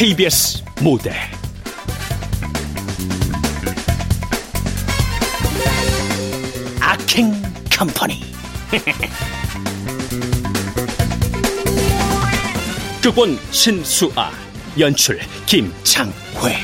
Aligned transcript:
KBS 0.00 0.64
무대. 0.80 1.12
아킹 6.80 7.34
컴퍼니. 7.70 8.24
극본 13.02 13.38
신수아 13.50 14.30
연출 14.78 15.20
김창회 15.44 16.56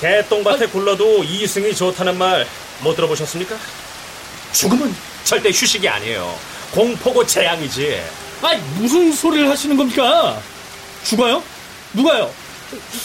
개똥밭에 0.00 0.66
굴러도 0.66 1.24
이승이 1.24 1.74
좋다는 1.74 2.18
말 2.18 2.46
못 2.80 2.94
들어보셨습니까? 2.94 3.56
죽음은 4.52 4.94
절대 5.24 5.48
휴식이 5.50 5.88
아니에요. 5.88 6.38
공포고 6.72 7.26
재앙이지. 7.26 8.02
아, 8.42 8.54
무슨 8.74 9.12
소리를 9.12 9.48
하시는 9.48 9.76
겁니까? 9.76 10.40
죽어요? 11.04 11.42
누가요? 11.92 12.32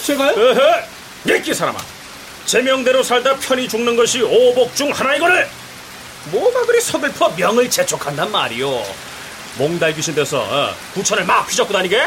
제가요? 0.06 0.32
으흐, 0.36 0.60
내끼 1.24 1.54
사람아. 1.54 1.80
제명대로 2.46 3.04
살다 3.04 3.36
편히 3.38 3.68
죽는 3.70 3.96
것이 3.96 4.22
오복 4.22 4.76
중 4.76 4.92
하나이거늘. 4.92 5.48
뭐가 6.32 6.66
그리 6.66 6.82
서글퍼 6.82 7.30
명을 7.38 7.70
재촉한단 7.70 8.32
말이오. 8.32 8.84
몽달 9.58 9.94
귀신 9.96 10.16
돼서 10.16 10.40
어, 10.42 10.74
구천을 10.94 11.26
막 11.26 11.50
휘젓고 11.50 11.74
다니게? 11.74 12.02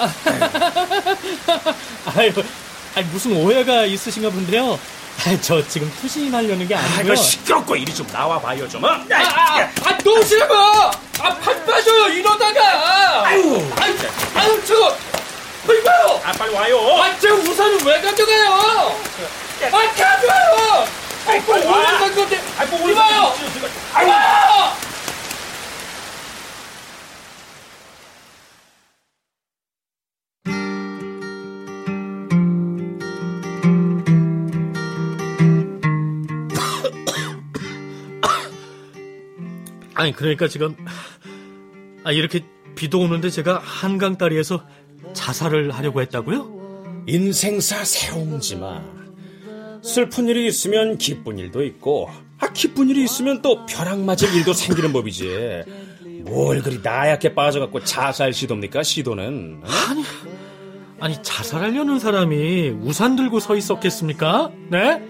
아유, 2.16 2.32
아니, 2.94 3.06
무슨 3.06 3.32
오해가 3.36 3.84
있으신가 3.84 4.30
본데요. 4.30 4.72
아, 4.72 5.36
저 5.42 5.66
지금 5.68 5.92
투신하려는 6.00 6.66
게 6.66 6.74
아니고요. 6.74 7.12
아, 7.12 7.16
시끄럽고 7.16 7.76
이리 7.76 7.94
좀 7.94 8.06
나와봐요 8.12 8.68
좀. 8.68 8.82
어? 8.82 8.88
아, 8.88 8.98
아, 9.12 9.60
아, 9.60 9.70
아 9.84 9.98
놓으시라고! 10.02 10.54
아, 10.54 11.34
팔 11.40 11.64
빠져요 11.64 12.08
이러다가. 12.08 13.26
아유, 13.26 13.70
아유, 13.80 13.94
아유, 14.34 14.64
저거. 14.64 14.96
이봐요. 15.68 16.20
아, 16.24 16.32
빨리 16.32 16.54
와요. 16.54 17.02
아, 17.02 17.16
제 17.18 17.28
우산은 17.28 17.84
왜 17.84 18.00
가져가요? 18.00 18.96
아, 19.62 19.92
가져요. 19.94 20.86
아, 21.26 21.46
빨리 21.46 21.66
와. 21.66 21.78
아, 21.78 22.10
건데. 22.10 22.40
아, 22.58 22.64
뭐 22.64 22.90
이봐요. 22.90 23.34
아! 40.00 40.02
아니 40.02 40.12
그러니까 40.12 40.48
지금 40.48 40.74
아 42.04 42.12
이렇게 42.12 42.44
비도 42.74 43.00
오는데 43.00 43.28
제가 43.28 43.58
한강 43.58 44.16
다리에서 44.16 44.64
자살을 45.12 45.72
하려고 45.72 46.00
했다고요? 46.00 47.04
인생사 47.06 47.84
세옹지 47.84 48.56
마 48.56 48.82
슬픈 49.82 50.28
일이 50.28 50.46
있으면 50.46 50.96
기쁜 50.96 51.38
일도 51.38 51.62
있고 51.64 52.08
아 52.38 52.50
기쁜 52.52 52.88
일이 52.88 53.04
있으면 53.04 53.42
또 53.42 53.66
벼락 53.66 54.00
맞을 54.00 54.34
일도 54.34 54.54
생기는 54.54 54.92
법이지 54.92 55.64
뭘 56.24 56.62
그리 56.62 56.80
나약해 56.82 57.34
빠져갖고 57.34 57.84
자살 57.84 58.32
시도입니까 58.32 58.82
시도는 58.82 59.62
아니 59.64 60.02
아니 61.00 61.22
자살하려는 61.22 61.98
사람이 61.98 62.70
우산 62.82 63.16
들고 63.16 63.40
서 63.40 63.56
있었겠습니까? 63.56 64.50
네? 64.70 65.02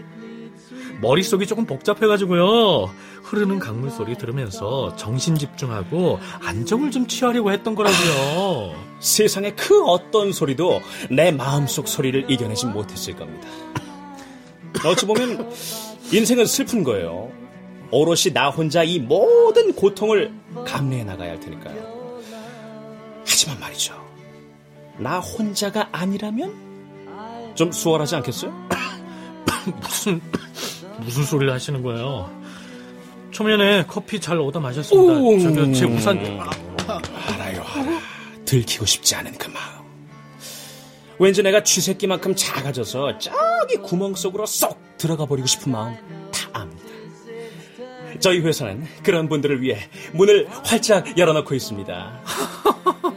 머릿속이 1.01 1.47
조금 1.47 1.67
복잡해가지고요. 1.67 2.91
흐르는 3.23 3.59
강물 3.59 3.91
소리 3.91 4.17
들으면서 4.17 4.95
정신 4.97 5.37
집중하고 5.37 6.19
안정을 6.43 6.91
좀 6.91 7.07
취하려고 7.07 7.53
했던 7.53 7.75
거라고요. 7.75 8.75
아, 8.75 9.01
세상의 9.01 9.57
그 9.57 9.85
어떤 9.85 10.33
소리도 10.33 10.81
내 11.11 11.31
마음속 11.31 11.89
소리를 11.89 12.31
이겨내지 12.31 12.67
못했을 12.67 13.17
겁니다. 13.17 13.49
어찌 14.85 15.07
보면 15.07 15.51
인생은 16.13 16.47
슬픈 16.47 16.85
거예요. 16.85 17.31
오롯이 17.91 18.33
나 18.33 18.51
혼자 18.51 18.83
이 18.83 18.99
모든 18.99 19.73
고통을 19.75 20.33
감내해 20.67 21.05
나가야 21.05 21.31
할 21.31 21.41
테니까요. 21.41 22.21
하지만 23.27 23.59
말이죠. 23.61 23.95
나 24.99 25.19
혼자가 25.19 25.89
아니라면 25.93 27.53
좀 27.55 27.73
수월하지 27.73 28.17
않겠어요? 28.17 28.69
무슨 29.81 30.21
무슨 31.01 31.25
소리를 31.25 31.53
하시는 31.53 31.83
거예요? 31.83 32.31
초면에 33.31 33.85
커피 33.87 34.21
잘 34.21 34.39
얻어 34.39 34.61
마셨습니다. 34.61 35.55
저기 35.55 35.75
제 35.75 35.85
우산 35.87 36.19
아, 36.41 36.51
아. 36.89 37.01
알아요, 37.35 37.63
알아. 37.63 38.01
들키고 38.45 38.85
싶지 38.87 39.15
않은 39.17 39.33
그 39.39 39.49
마음. 39.49 39.81
왠지 41.19 41.43
내가 41.43 41.63
쥐새끼만큼 41.63 42.35
작아져서 42.35 43.19
저기 43.19 43.77
구멍 43.83 44.15
속으로 44.15 44.47
쏙 44.47 44.81
들어가 44.99 45.27
버리고 45.27 45.47
싶은 45.47 45.71
마음 45.71 45.95
다 46.33 46.49
압니다. 46.55 46.83
저희 48.19 48.41
회사는 48.41 48.87
그런 49.03 49.29
분들을 49.29 49.63
위해 49.63 49.79
문을 50.13 50.49
활짝 50.65 51.17
열어놓고 51.17 51.55
있습니다. 51.55 52.21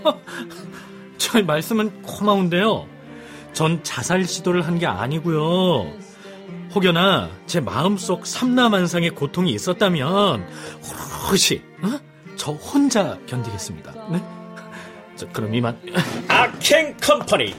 저희 1.18 1.44
말씀은 1.44 2.02
고마운데요. 2.04 2.88
전 3.54 3.84
자살 3.84 4.26
시도를 4.26 4.66
한 4.68 4.78
게 4.80 4.86
아니고요. 4.86 5.92
혹여나 6.74 7.30
제 7.46 7.60
마음속 7.60 8.26
삼라만상의 8.26 9.12
고통이 9.12 9.52
있었다면 9.52 10.48
오롯이 10.82 11.62
어? 11.84 12.00
저 12.36 12.52
혼자 12.52 13.20
견디겠습니다. 13.28 13.94
네? 14.12 14.24
자, 15.16 15.28
그럼 15.32 15.54
이만. 15.54 15.80
악행 16.28 16.98
컴퍼니 16.98 17.54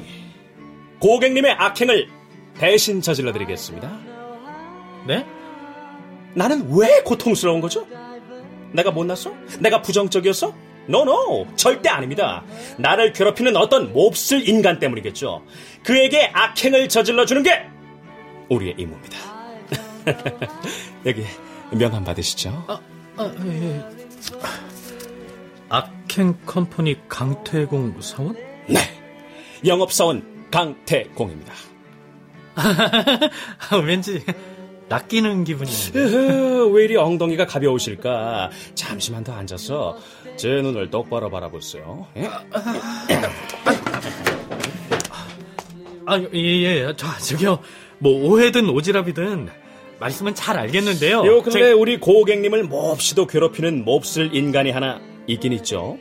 고객님의 0.98 1.52
악행을 1.52 2.08
대신 2.54 3.00
저질러 3.00 3.32
드리겠습니다. 3.32 3.90
네? 5.06 5.24
나는 6.34 6.68
왜 6.76 7.02
고통스러운 7.04 7.60
거죠? 7.60 7.86
내가 8.72 8.90
못났어? 8.90 9.32
내가 9.60 9.80
부정적이었어? 9.82 10.52
노노 10.86 11.12
no, 11.12 11.40
no, 11.40 11.56
절대 11.56 11.88
아닙니다. 11.88 12.44
나를 12.78 13.12
괴롭히는 13.12 13.56
어떤 13.56 13.92
몹쓸 13.92 14.46
인간 14.48 14.78
때문이겠죠. 14.78 15.42
그에게 15.82 16.30
악행을 16.34 16.88
저질러 16.88 17.24
주는 17.24 17.42
게 17.42 17.73
우리의 18.54 18.74
임무입니다. 18.78 19.18
여기 21.06 21.24
명함 21.72 22.04
받으시죠? 22.04 22.64
아, 22.68 22.80
아, 23.16 23.34
예, 23.46 23.62
예. 23.62 23.84
악행 25.68 26.36
컴퍼니 26.46 27.08
강태공 27.08 28.00
사원? 28.00 28.34
네, 28.68 28.78
영업사원 29.66 30.48
강태공입니다. 30.50 31.52
아, 32.56 33.76
왠지 33.84 34.24
낚이는 34.88 35.44
기분이네요. 35.44 36.68
왜 36.68 36.84
이리 36.84 36.96
엉덩이가 36.96 37.46
가벼우실까? 37.46 38.50
잠시만 38.74 39.24
더 39.24 39.32
앉아서 39.32 39.98
제 40.36 40.48
눈을 40.48 40.90
똑바로 40.90 41.30
바라보세요. 41.30 42.06
예? 42.16 42.30
아, 46.06 46.18
예, 46.34 46.38
예. 46.38 46.92
저, 46.96 47.06
저기요. 47.18 47.58
뭐 48.04 48.12
오해든 48.28 48.66
오지랖이든 48.66 49.48
말씀은 49.98 50.34
잘 50.34 50.58
알겠는데요. 50.58 51.24
요 51.24 51.42
근데 51.42 51.58
제... 51.58 51.72
우리 51.72 51.98
고객님을 51.98 52.64
몹시도 52.64 53.26
괴롭히는 53.26 53.82
몹쓸 53.86 54.34
인간이 54.36 54.70
하나 54.72 55.00
있긴 55.26 55.54
있죠. 55.54 55.96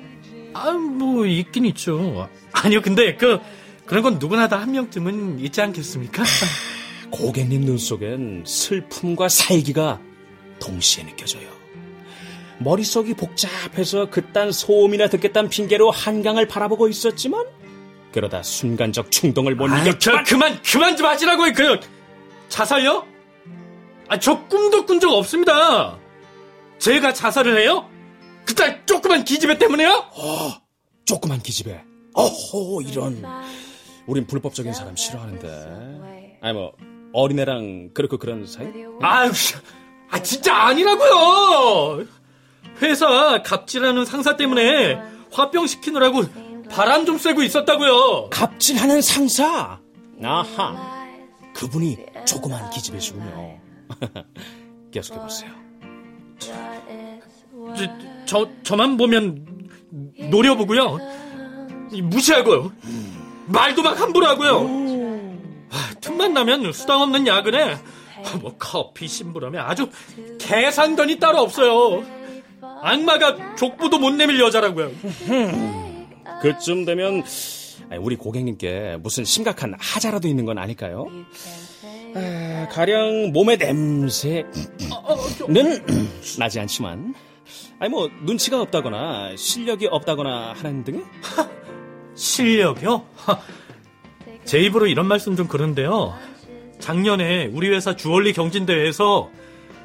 아, 0.53 0.71
뭐 0.71 1.25
있긴 1.25 1.63
있죠. 1.67 2.27
아니요, 2.51 2.81
근데 2.81 3.15
그 3.15 3.39
그런 3.85 4.03
건 4.03 4.19
누구나 4.19 4.50
다 4.50 4.59
한 4.59 4.73
명쯤은 4.73 5.39
있지 5.39 5.61
않겠습니까? 5.61 6.23
고객님 7.09 7.61
눈 7.63 7.77
속엔 7.77 8.44
슬픔과 8.45 9.29
살기가 9.29 10.01
동시에 10.59 11.06
느껴져요. 11.06 11.47
머릿속이 12.59 13.13
복잡해서 13.13 14.09
그딴 14.09 14.51
소음이나 14.51 15.07
듣겠다는 15.07 15.49
핑계로 15.49 15.89
한강을 15.89 16.47
바라보고 16.49 16.89
있었지만 16.89 17.45
그러다 18.11 18.44
순간적 18.44 19.09
충동을 19.09 19.56
못 19.56 19.67
이겨. 19.67 19.97
저 19.99 20.21
그만 20.27 20.59
그만 20.63 20.95
좀 20.97 21.07
하시라고요. 21.07 21.53
그 21.53 21.79
자살요? 22.50 23.06
아, 24.10 24.19
저 24.19 24.44
꿈도 24.48 24.86
꾼 24.86 25.00
적 25.00 25.12
없습니다. 25.13 25.98
제가 26.80 27.13
자살을 27.13 27.57
해요? 27.60 27.90
그딸 28.45 28.86
조그만 28.86 29.24
기집애 29.24 29.57
때문에요? 29.57 29.90
어, 30.16 30.51
조그만 31.06 31.40
기집애. 31.42 31.84
어허, 32.13 32.81
이런. 32.81 33.24
우린 34.06 34.28
불법적인 34.28 34.74
사람 34.74 34.95
싫어하는데. 34.95 36.38
아니, 36.42 36.54
뭐, 36.54 36.74
어린애랑 37.13 37.92
그렇고 37.94 38.18
그런 38.18 38.45
사이? 38.45 38.68
아유, 39.01 39.31
아, 40.12 40.22
진짜 40.22 40.56
아니라고요! 40.56 42.06
회사 42.81 43.42
갑질하는 43.44 44.06
상사 44.06 44.36
때문에 44.36 45.00
화병 45.31 45.68
시키느라고 45.68 46.24
바람 46.69 47.06
좀 47.06 47.18
쐬고 47.18 47.44
있었다고요. 47.44 48.30
갑질하는 48.30 49.01
상사? 49.01 49.80
아하. 50.24 51.04
그분이 51.54 51.98
조그만 52.25 52.69
기집애 52.69 52.99
시군요. 52.99 53.59
계속해 54.91 55.19
보세요. 55.19 55.51
저, 57.75 58.25
저, 58.25 58.49
저만 58.63 58.97
보면 58.97 59.45
노려보고요. 60.29 60.97
무시하고요. 62.03 62.71
말도 63.47 63.83
막 63.83 63.99
함부로 63.99 64.27
하고요. 64.27 64.59
아, 65.71 65.93
틈만 66.01 66.33
나면 66.33 66.71
수당 66.73 67.01
없는 67.01 67.27
야근에 67.27 67.77
뭐 68.41 68.55
커피 68.57 69.07
심부름에 69.07 69.57
아주 69.59 69.89
계산건이 70.39 71.19
따로 71.19 71.39
없어요. 71.39 72.03
악마가 72.61 73.55
족부도 73.55 73.99
못 73.99 74.11
내밀 74.11 74.39
여자라고요. 74.39 74.91
그쯤 76.41 76.85
되면 76.85 77.23
우리 77.99 78.15
고객님께 78.15 78.97
무슨 79.01 79.23
심각한 79.25 79.75
하자라도 79.79 80.27
있는 80.27 80.45
건 80.45 80.57
아닐까요? 80.57 81.07
아, 82.15 82.68
가령 82.71 83.31
몸의 83.33 83.57
냄새는 83.57 84.51
나지 86.38 86.60
않지만 86.60 87.13
아니 87.80 87.89
뭐 87.89 88.10
눈치가 88.24 88.62
없다거나 88.62 89.36
실력이 89.36 89.88
없다거나 89.88 90.54
하는 90.56 90.83
등의 90.83 91.04
실력이요? 92.15 93.06
제 94.45 94.60
입으로 94.60 94.88
이런 94.88 95.07
말씀 95.07 95.36
좀 95.36 95.48
그런데요. 95.48 96.13
작년에 96.80 97.45
우리 97.54 97.69
회사 97.69 97.95
주얼리 97.95 98.33
경진대회에서 98.33 99.30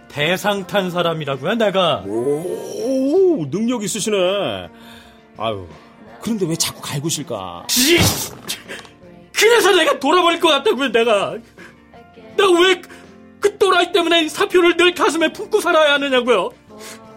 대상 0.08 0.66
탄 0.66 0.90
사람이라고요, 0.90 1.54
내가. 1.54 2.02
오, 2.06 3.46
능력 3.50 3.84
있으시네. 3.84 4.16
아유, 5.36 5.68
그런데 6.20 6.46
왜 6.46 6.56
자꾸 6.56 6.80
갈구실까? 6.80 7.66
그래서 9.32 9.70
내가 9.76 9.98
돌아버릴 10.00 10.40
것 10.40 10.48
같다고요, 10.48 10.90
내가. 10.90 11.36
나왜그 12.52 13.58
또라이 13.58 13.92
때문에 13.92 14.28
사표를 14.28 14.76
늘 14.76 14.94
가슴에 14.94 15.32
품고 15.32 15.60
살아야 15.60 15.94
하느냐고요. 15.94 16.50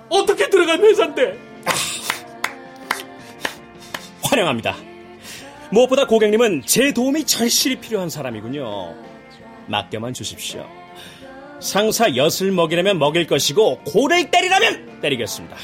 어떻게 0.09 0.49
들어간 0.49 0.81
회사인데? 0.81 1.37
아, 1.65 1.71
환영합니다. 4.23 4.75
무엇보다 5.71 6.05
고객님은 6.05 6.63
제 6.65 6.91
도움이 6.91 7.25
절실히 7.25 7.77
필요한 7.77 8.09
사람이군요. 8.09 8.95
맡겨만 9.67 10.13
주십시오. 10.13 10.67
상사 11.61 12.15
엿을 12.15 12.51
먹이려면 12.51 12.99
먹일 12.99 13.27
것이고 13.27 13.83
골을 13.85 14.31
때리라면 14.31 14.99
때리겠습니다. 15.01 15.55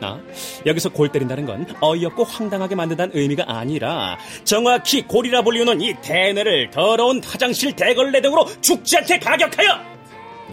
아, 0.00 0.20
여기서 0.66 0.90
골 0.90 1.10
때린다는 1.10 1.46
건 1.46 1.66
어이없고 1.80 2.24
황당하게 2.24 2.74
만든다는 2.74 3.16
의미가 3.16 3.44
아니라 3.46 4.18
정확히 4.44 5.02
골이라 5.02 5.42
불리우는 5.42 5.80
이 5.80 5.94
대뇌를 6.02 6.70
더러운 6.70 7.22
화장실 7.22 7.74
대걸레 7.74 8.20
등으로 8.20 8.46
죽지 8.60 8.98
않게 8.98 9.18
가격하여 9.18 9.94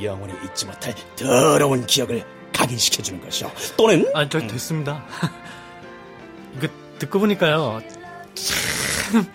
영원히 0.03 0.33
잊지 0.45 0.65
못할 0.65 0.93
더러운 1.15 1.85
기억을 1.85 2.23
각인시켜주는 2.53 3.21
것이요. 3.21 3.51
또는 3.77 4.05
아, 4.13 4.27
저 4.27 4.39
됐습니다. 4.39 5.03
이거 6.57 6.67
듣고 6.99 7.19
보니까요. 7.19 7.81
참 8.33 9.25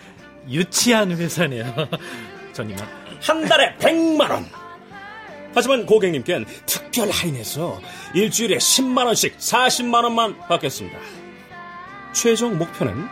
유치한 0.49 1.11
회사네요. 1.12 1.64
전이만 2.52 2.87
한 3.20 3.44
달에 3.47 3.75
100만 3.79 4.31
원. 4.31 4.47
하지만 5.56 5.87
고객님께는 5.87 6.44
특별 6.67 7.08
할인해서 7.08 7.81
일주일에 8.14 8.58
10만 8.58 9.06
원씩 9.06 9.38
40만 9.38 10.05
원만 10.05 10.38
받겠습니다. 10.49 10.99
최종 12.12 12.58
목표는 12.58 13.08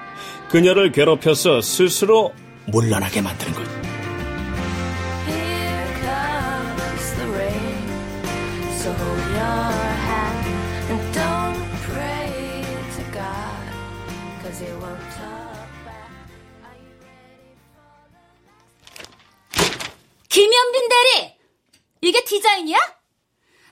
그녀를 0.50 0.92
괴롭혀서 0.92 1.62
스스로 1.62 2.34
물러나게 2.66 3.22
만드는 3.22 3.54
것. 3.54 3.64
김현빈 20.28 20.88
대리! 20.88 21.33
이게 22.04 22.22
디자인이야? 22.22 22.78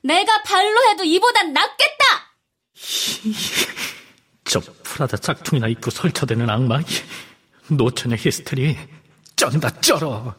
내가 0.05 0.43
발로 0.43 0.89
해도 0.89 1.05
이보단 1.05 1.53
낫겠다! 1.53 2.05
저 4.45 4.61
프라다 4.83 5.19
짝퉁이나 5.19 5.69
입고 5.69 5.91
설쳐대는 5.91 6.49
악마. 6.49 6.81
노천의 7.69 8.19
히스테리. 8.19 8.77
쩐다 9.37 9.81
쩔어. 9.81 10.35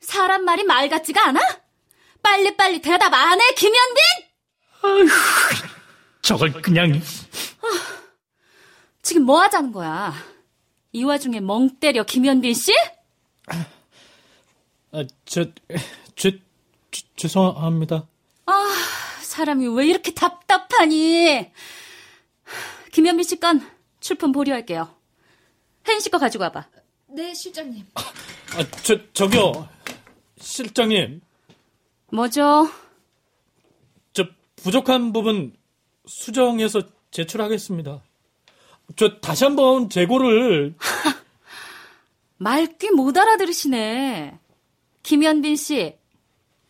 사람 0.00 0.44
말이 0.44 0.64
말 0.64 0.88
같지가 0.88 1.28
않아? 1.28 1.40
빨리빨리 2.22 2.80
대답 2.82 3.12
안 3.12 3.40
해, 3.40 3.54
김현빈? 3.54 4.02
아휴, 4.82 5.06
저걸 6.22 6.52
그냥. 6.62 7.00
지금 9.02 9.22
뭐 9.24 9.40
하자는 9.42 9.72
거야? 9.72 10.14
이 10.92 11.04
와중에 11.04 11.40
멍 11.40 11.78
때려, 11.80 12.04
김현빈 12.04 12.54
씨? 12.54 12.72
아, 13.46 15.04
저, 15.24 15.44
저, 15.44 15.50
저, 16.16 16.30
죄송합니다. 17.16 18.06
아, 18.46 18.52
사람이 19.22 19.68
왜 19.68 19.86
이렇게 19.86 20.12
답답하니? 20.12 21.50
김현빈 22.92 23.24
씨건 23.24 23.68
출품 24.00 24.32
보류할게요. 24.32 24.94
혜인 25.88 26.00
씨 26.00 26.10
거 26.10 26.18
가지고 26.18 26.44
와봐. 26.44 26.66
네, 27.08 27.32
실장님. 27.34 27.86
아, 27.94 28.02
저, 28.82 28.96
저기요. 29.12 29.68
실장님. 30.38 31.20
뭐죠? 32.12 32.68
저, 34.12 34.24
부족한 34.56 35.12
부분 35.12 35.54
수정해서 36.06 36.82
제출하겠습니다. 37.10 38.02
저, 38.96 39.20
다시 39.20 39.44
한번 39.44 39.88
재고를. 39.88 40.74
말귀 42.38 42.90
못 42.90 43.16
알아들으시네. 43.16 44.38
김현빈 45.02 45.56
씨, 45.56 45.96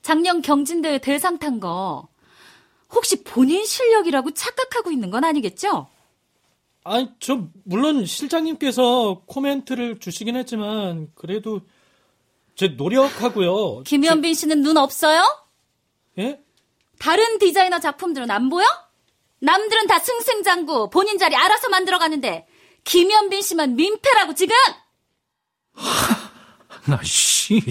작년 0.05 0.43
경진대회 0.43 0.99
대상 0.99 1.39
탄 1.39 1.59
거, 1.61 2.07
혹시 2.91 3.25
본인 3.25 3.65
실력이라고 3.65 4.33
착각하고 4.33 4.93
있는 4.93 5.11
건 5.11 5.25
아니겠죠? 5.25 5.89
아니, 6.85 7.09
저, 7.19 7.49
물론 7.65 8.05
실장님께서 8.05 9.23
코멘트를 9.25 9.99
주시긴 10.01 10.37
했지만, 10.37 11.11
그래도 11.15 11.63
제 12.55 12.69
노력하고요. 12.69 13.85
김현빈 13.85 14.35
씨는 14.35 14.61
눈 14.61 14.77
없어요? 14.77 15.25
예? 16.19 16.39
다른 16.99 17.39
디자이너 17.39 17.81
작품들은 17.81 18.31
안 18.31 18.51
보여? 18.51 18.67
남들은 19.39 19.87
다 19.87 19.99
승승장구, 19.99 20.91
본인 20.91 21.17
자리 21.17 21.35
알아서 21.35 21.71
만들어가는데, 21.71 22.47
김현빈 22.85 23.41
씨만 23.41 23.75
민폐라고 23.75 24.35
지금! 24.35 24.55
나, 26.85 27.01
씨. 27.03 27.63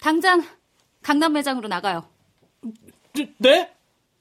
당장 0.00 0.42
강남 1.02 1.32
매장으로 1.32 1.68
나가요. 1.68 2.08
네? 3.38 3.70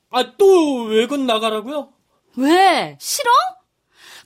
아, 0.10 0.36
또 0.38 0.84
외근 0.86 1.26
나가라고요? 1.26 1.94
왜? 2.38 2.98
싫어? 3.00 3.30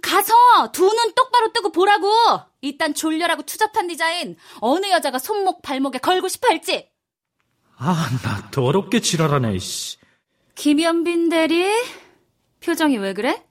가서 0.02 0.34
두 0.72 0.86
눈 0.88 1.14
똑바로 1.16 1.52
뜨고 1.52 1.72
보라고. 1.72 2.08
일단 2.62 2.94
졸려라고 2.94 3.44
투잡한 3.44 3.88
디자인 3.88 4.38
어느 4.62 4.88
여자가 4.92 5.20
손목 5.20 5.62
발목에 5.62 6.00
걸고 6.00 6.28
싶어 6.28 6.48
할지. 6.50 6.90
아, 7.78 8.08
나 8.24 8.50
더럽게 8.52 9.00
지랄하네, 9.02 9.58
씨. 9.60 9.98
김현빈 10.56 11.30
대리 11.30 11.70
표정이 12.62 12.98
왜 12.98 13.14
그래? 13.14 13.44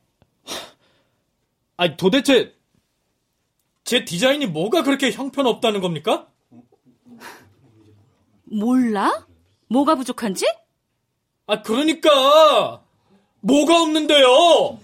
아, 1.76 1.96
도대체 1.96 2.54
제 3.84 4.04
디자인이 4.04 4.46
뭐가 4.46 4.82
그렇게 4.82 5.10
형편없다는 5.12 5.80
겁니까? 5.80 6.28
몰라? 8.44 9.26
뭐가 9.68 9.94
부족한지? 9.94 10.46
아, 11.46 11.62
그러니까 11.62 12.82
뭐가 13.40 13.82
없는데요? 13.82 14.78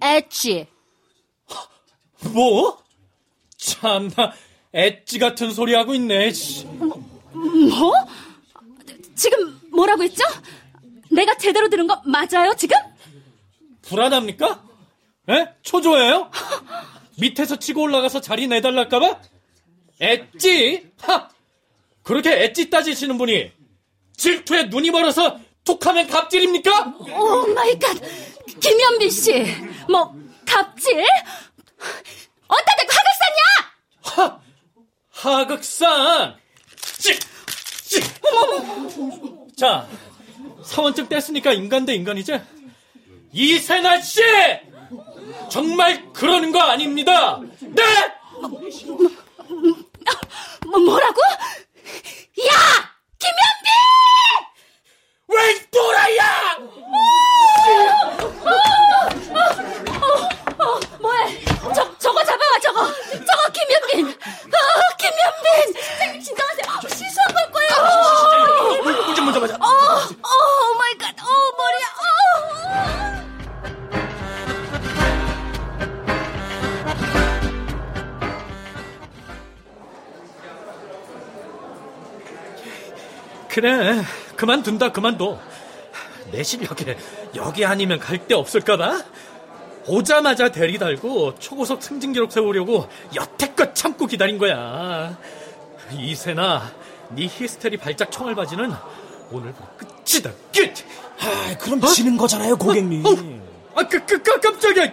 엣지. 0.00 0.66
뭐? 2.32 2.82
참나 3.56 4.32
엣지 4.72 5.18
같은 5.18 5.52
소리 5.52 5.74
하고 5.74 5.94
있네. 5.94 6.32
씨. 6.32 6.64
뭐? 6.66 7.92
지금 9.14 9.60
뭐라고 9.70 10.02
했죠? 10.02 10.24
내가 11.10 11.36
제대로 11.36 11.68
들은 11.68 11.86
거 11.86 12.00
맞아요, 12.04 12.54
지금? 12.56 12.76
불안합니까? 13.82 14.62
에? 15.28 15.48
초조해요? 15.62 16.30
밑에서 17.18 17.56
치고 17.56 17.82
올라가서 17.82 18.20
자리 18.22 18.46
내달랄까봐? 18.46 19.20
엣지? 20.00 20.90
하! 21.02 21.28
그렇게 22.02 22.44
엣지 22.44 22.70
따지시는 22.70 23.18
분이 23.18 23.52
질투에 24.16 24.64
눈이 24.64 24.90
멀어서 24.90 25.38
툭하면 25.64 26.06
갑질입니까? 26.08 26.94
oh 26.98 27.46
my 27.54 27.78
god. 27.78 27.96
김현빈 28.60 29.10
씨. 29.10 29.44
뭐 29.88 30.14
갑질? 30.46 31.04
어따 32.48 32.76
대고 32.78 32.92
하극상이야? 32.92 34.40
하, 35.12 35.38
하극상! 35.38 36.36
찍! 36.98 37.20
찍! 37.84 38.02
자, 39.56 39.86
사원증 40.64 41.08
뗐으니까 41.08 41.54
인간 41.56 41.84
대 41.84 41.94
인간이지? 41.94 42.40
이세나 43.32 44.00
씨! 44.00 44.20
정말 45.50 46.12
그러는 46.12 46.50
거 46.52 46.60
아닙니다! 46.60 47.40
네! 47.60 47.82
뭐, 50.66 50.78
뭐라고? 50.80 51.20
야! 51.30 52.90
김현빈! 53.18 53.70
왜 55.28 55.70
또라이야! 55.70 56.58
어, 60.58 60.80
뭐해? 61.00 61.44
저, 61.74 61.98
저거 61.98 62.24
잡아와, 62.24 62.58
저거. 62.62 62.86
저거 63.12 63.48
김현빈. 63.52 64.08
아, 64.08 64.96
김현빈. 64.96 66.19
그래, 83.64 84.00
그만둔다, 84.36 84.90
그만둬. 84.90 85.38
내 86.32 86.42
실력에 86.42 86.96
여기 87.36 87.64
아니면 87.66 87.98
갈 87.98 88.18
데 88.26 88.34
없을까봐? 88.34 89.02
오자마자 89.86 90.50
대리 90.50 90.78
달고 90.78 91.34
초고속 91.38 91.82
승진 91.82 92.12
기록 92.14 92.32
세우려고 92.32 92.88
여태껏 93.14 93.74
참고 93.74 94.06
기다린 94.06 94.38
거야. 94.38 95.14
이세나, 95.92 96.72
네 97.10 97.26
히스테리 97.26 97.76
발작 97.76 98.10
청알 98.10 98.34
바지는 98.34 98.72
오늘 99.30 99.52
끝이다, 99.76 100.30
끝! 100.54 100.72
아, 101.20 101.58
그럼 101.58 101.80
지는 101.82 102.16
거잖아요, 102.16 102.56
고객님. 102.56 103.04
어? 103.04 103.10
아, 103.74 103.86
그, 103.86 104.04
그, 104.06 104.22
그, 104.22 104.40
깜짝이야! 104.40 104.84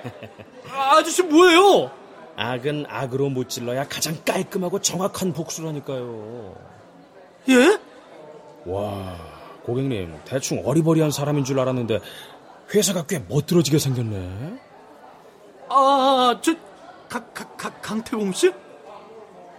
아, 0.71 0.97
아저씨 0.97 1.21
뭐예요? 1.23 1.89
악은 2.35 2.85
악으로 2.89 3.29
무찔러야 3.29 3.87
가장 3.87 4.17
깔끔하고 4.25 4.81
정확한 4.81 5.31
복수라니까요. 5.33 6.53
예? 7.49 7.79
와, 8.67 9.15
고객님, 9.63 10.19
대충 10.25 10.61
어리버리한 10.65 11.09
사람인 11.11 11.45
줄 11.45 11.59
알았는데 11.59 11.99
회사가 12.73 13.05
꽤 13.07 13.19
멋들어지게 13.27 13.79
생겼네. 13.79 14.59
아, 15.69 16.39
저, 16.41 16.53
가, 17.07 17.23
가, 17.33 17.47
가, 17.55 17.69
강태공 17.81 18.33
씨? 18.33 18.51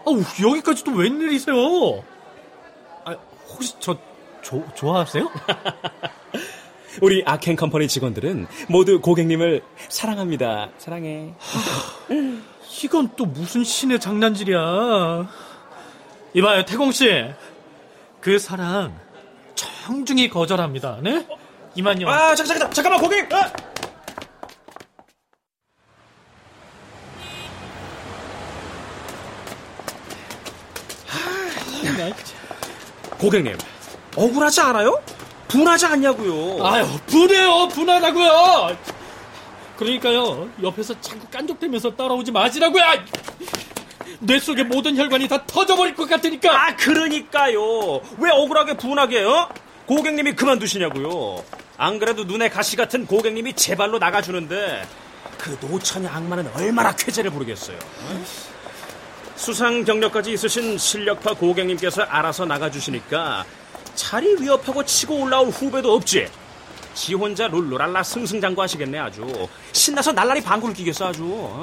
아우, 0.06 0.20
여기까지 0.42 0.84
또 0.84 0.92
웬일이세요? 0.92 1.56
아, 3.04 3.16
혹시 3.48 3.74
저, 3.80 3.96
조, 4.42 4.62
좋아하세요? 4.74 5.28
우리 7.00 7.22
아켄 7.24 7.56
컴퍼니 7.56 7.88
직원들은 7.88 8.46
모두 8.68 9.00
고객님을 9.00 9.62
사랑합니다. 9.88 10.70
사랑해. 10.78 11.32
이건 12.82 13.10
또 13.16 13.24
무슨 13.24 13.64
신의 13.64 14.00
장난질이야. 14.00 15.28
이봐요, 16.34 16.64
태공 16.64 16.92
씨. 16.92 17.24
그 18.20 18.38
사랑 18.38 18.98
정중히 19.54 20.28
거절합니다. 20.28 20.98
네? 21.02 21.26
이만요. 21.74 22.08
아, 22.08 22.34
잠깐, 22.34 22.58
잠깐, 22.58 22.72
잠깐만, 22.72 23.00
고객님. 23.00 23.28
아! 23.32 23.52
고객님, 33.18 33.58
억울하지 34.16 34.60
않아요? 34.60 35.02
분하지 35.48 35.86
않냐고요. 35.86 36.64
아유, 36.64 36.86
분해요, 37.06 37.68
분하다고요. 37.68 38.76
그러니까요, 39.76 40.48
옆에서 40.62 41.00
자꾸 41.00 41.26
깐족대면서 41.28 41.96
따라오지 41.96 42.30
마시라고요. 42.30 42.82
뇌 44.20 44.38
속의 44.38 44.64
모든 44.64 44.96
혈관이 44.96 45.28
다 45.28 45.44
터져버릴 45.46 45.94
것 45.94 46.08
같으니까. 46.08 46.50
아, 46.52 46.76
그러니까요. 46.76 48.00
왜 48.18 48.30
억울하게 48.30 48.76
분하게, 48.76 49.22
어? 49.22 49.48
고객님이 49.86 50.32
그만두시냐고요. 50.34 51.42
안 51.76 51.98
그래도 51.98 52.24
눈에 52.24 52.48
가시 52.48 52.76
같은 52.76 53.06
고객님이 53.06 53.54
제 53.54 53.76
발로 53.76 53.98
나가주는데 53.98 54.86
그 55.38 55.56
노천의 55.60 56.08
악마는 56.08 56.50
얼마나 56.54 56.94
쾌재를 56.94 57.30
부르겠어요. 57.30 57.78
어? 57.78 58.24
수상 59.36 59.84
경력까지 59.84 60.32
있으신 60.32 60.76
실력파 60.76 61.34
고객님께서 61.34 62.02
알아서 62.02 62.44
나가주시니까 62.44 63.44
자리 63.94 64.34
위협하고 64.40 64.84
치고 64.84 65.22
올라올 65.22 65.48
후배도 65.48 65.94
없지. 65.94 66.28
지 66.94 67.14
혼자 67.14 67.46
룰루랄라 67.46 68.02
승승장구 68.02 68.60
하시겠네 68.60 68.98
아주. 68.98 69.48
신나서 69.72 70.10
날라리 70.10 70.42
방구를 70.42 70.74
끼겠어 70.74 71.06
아주. 71.06 71.24
어? 71.24 71.62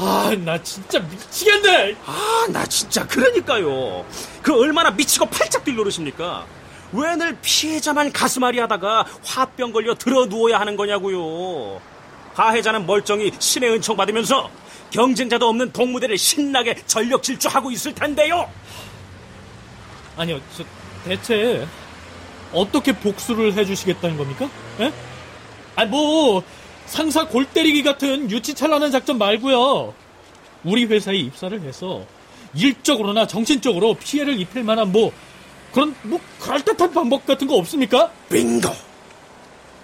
아, 0.00 0.30
나 0.44 0.62
진짜 0.62 1.00
미치겠네. 1.00 1.96
아, 2.06 2.46
나 2.50 2.64
진짜 2.66 3.06
그러니까요. 3.06 4.04
그 4.42 4.56
얼마나 4.58 4.90
미치고 4.90 5.26
팔짝 5.26 5.64
뛸 5.64 5.74
노릇입니까? 5.76 6.46
왜 6.92 7.16
늘 7.16 7.36
피해자만 7.42 8.12
가슴앓이 8.12 8.58
하다가 8.60 9.04
화병 9.24 9.72
걸려 9.72 9.94
들어 9.94 10.24
누워야 10.26 10.58
하는 10.60 10.76
거냐고요. 10.76 11.80
가해자는 12.34 12.86
멀쩡히 12.86 13.32
신의 13.38 13.72
은총 13.72 13.96
받으면서 13.96 14.48
경쟁자도 14.90 15.48
없는 15.48 15.72
동무대를 15.72 16.16
신나게 16.16 16.76
전력 16.86 17.22
질주하고 17.22 17.70
있을 17.72 17.94
텐데요. 17.94 18.48
아니요, 20.16 20.40
저 20.56 20.64
대체 21.04 21.66
어떻게 22.52 22.92
복수를 22.92 23.52
해주시겠다는 23.52 24.16
겁니까? 24.16 24.48
예? 24.80 24.92
아니 25.76 25.90
뭐 25.90 26.42
상사 26.88 27.26
골 27.26 27.44
때리기 27.44 27.82
같은 27.82 28.30
유치찬란한 28.30 28.90
작전 28.90 29.18
말고요. 29.18 29.94
우리 30.64 30.86
회사에 30.86 31.16
입사를 31.16 31.60
해서 31.60 32.04
일적으로나 32.54 33.26
정신적으로 33.26 33.94
피해를 33.94 34.40
입힐 34.40 34.64
만한 34.64 34.90
뭐 34.90 35.12
그런 35.72 35.94
뭐 36.02 36.18
그럴듯한 36.40 36.92
방법 36.92 37.24
같은 37.26 37.46
거 37.46 37.56
없습니까? 37.56 38.10
빙고! 38.30 38.70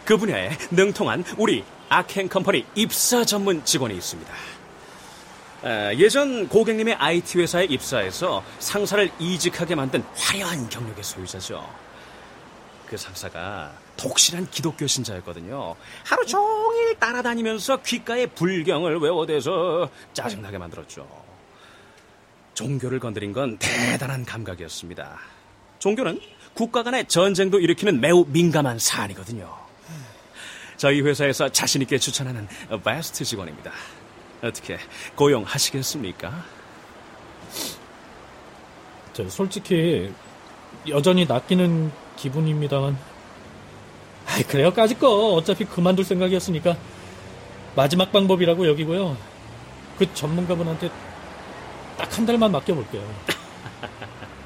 그 0.04 0.16
분야에 0.16 0.50
능통한 0.70 1.25
우리 1.37 1.62
아켄 1.88 2.28
컴퍼니 2.28 2.64
입사 2.75 3.25
전문 3.25 3.64
직원이 3.64 3.94
있습니다. 3.94 4.32
아, 5.62 5.94
예전 5.94 6.49
고객님의 6.49 6.94
IT 6.94 7.38
회사에 7.38 7.64
입사해서 7.64 8.42
상사를 8.58 9.11
이직하게 9.18 9.75
만든 9.75 10.02
화려한 10.14 10.68
경력의 10.68 11.04
소유자죠. 11.04 11.66
그 12.87 12.96
상사가 12.96 13.73
독실한 13.96 14.48
기독교 14.50 14.86
신자였거든요. 14.86 15.76
하루 16.04 16.26
종일 16.26 16.96
따라다니면서 16.98 17.82
귓가에 17.82 18.26
불경을 18.26 18.98
외워대서 18.98 19.88
짜증나게 20.12 20.58
만들었죠. 20.58 21.06
종교를 22.54 23.00
건드린 23.00 23.32
건 23.32 23.58
대단한 23.58 24.24
감각이었습니다. 24.24 25.18
종교는 25.78 26.20
국가 26.54 26.82
간의 26.82 27.06
전쟁도 27.08 27.60
일으키는 27.60 28.00
매우 28.00 28.24
민감한 28.28 28.78
사안이거든요. 28.78 29.52
저희 30.76 31.00
회사에서 31.00 31.48
자신있게 31.48 31.98
추천하는 31.98 32.48
베스트 32.84 33.24
직원입니다. 33.24 33.72
어떻게 34.42 34.78
고용하시겠습니까? 35.14 36.44
저 39.12 39.28
솔직히 39.28 40.12
여전히 40.88 41.24
낚이는 41.24 41.90
기분입니다만 42.16 42.98
아이 44.34 44.42
그래요? 44.42 44.72
까짓 44.72 44.98
거. 44.98 45.34
어차피 45.34 45.64
그만둘 45.64 46.04
생각이었으니까. 46.04 46.76
마지막 47.76 48.12
방법이라고 48.12 48.66
여기고요. 48.68 49.16
그 49.98 50.12
전문가분한테 50.14 50.88
딱 51.96 52.18
한 52.18 52.26
달만 52.26 52.50
맡겨볼게요. 52.52 53.02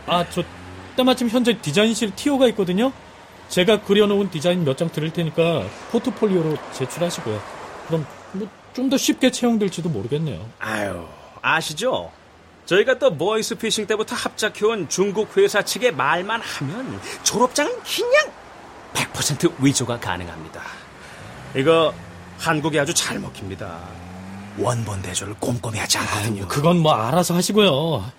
아 0.06 0.24
저 0.30 0.42
때마침 0.96 1.28
현재 1.28 1.58
디자인실 1.60 2.10
TO가 2.16 2.46
있거든요. 2.48 2.92
제가 3.48 3.82
그려놓은 3.82 4.30
디자인 4.30 4.64
몇 4.64 4.76
장 4.76 4.90
드릴 4.90 5.12
테니까 5.12 5.64
포트폴리오로 5.90 6.56
제출하시고요. 6.72 7.40
그럼 7.88 8.06
뭐 8.32 8.48
좀 8.74 8.88
더 8.90 8.96
쉽게 8.96 9.30
채용될지도 9.32 9.88
모르겠네요. 9.88 10.46
아유, 10.60 11.04
아시죠? 11.42 12.12
저희가 12.66 12.98
또 12.98 13.12
보이스 13.16 13.54
피싱 13.56 13.86
때부터 13.86 14.14
합작해온 14.14 14.88
중국 14.88 15.36
회사 15.36 15.62
측의 15.62 15.92
말만 15.94 16.40
하면 16.40 17.00
졸업장은 17.24 17.72
그냥 17.82 18.32
100% 18.94 19.54
위조가 19.62 20.00
가능합니다. 20.00 20.62
이거 21.54 21.94
한국에 22.38 22.78
아주 22.78 22.94
잘 22.94 23.18
먹힙니다. 23.18 23.78
원본 24.58 25.02
대조를 25.02 25.34
꼼꼼히 25.38 25.78
하지 25.78 25.98
않거든요. 25.98 26.46
그건 26.48 26.78
뭐 26.78 26.92
알아서 26.92 27.34
하시고요. 27.34 28.10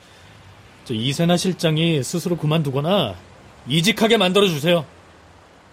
저 0.86 0.94
이세나 0.94 1.38
실장이 1.38 2.04
스스로 2.04 2.38
그만두거나 2.38 3.16
이직하게 3.68 4.18
만들어 4.18 4.48
주세요. 4.48 4.86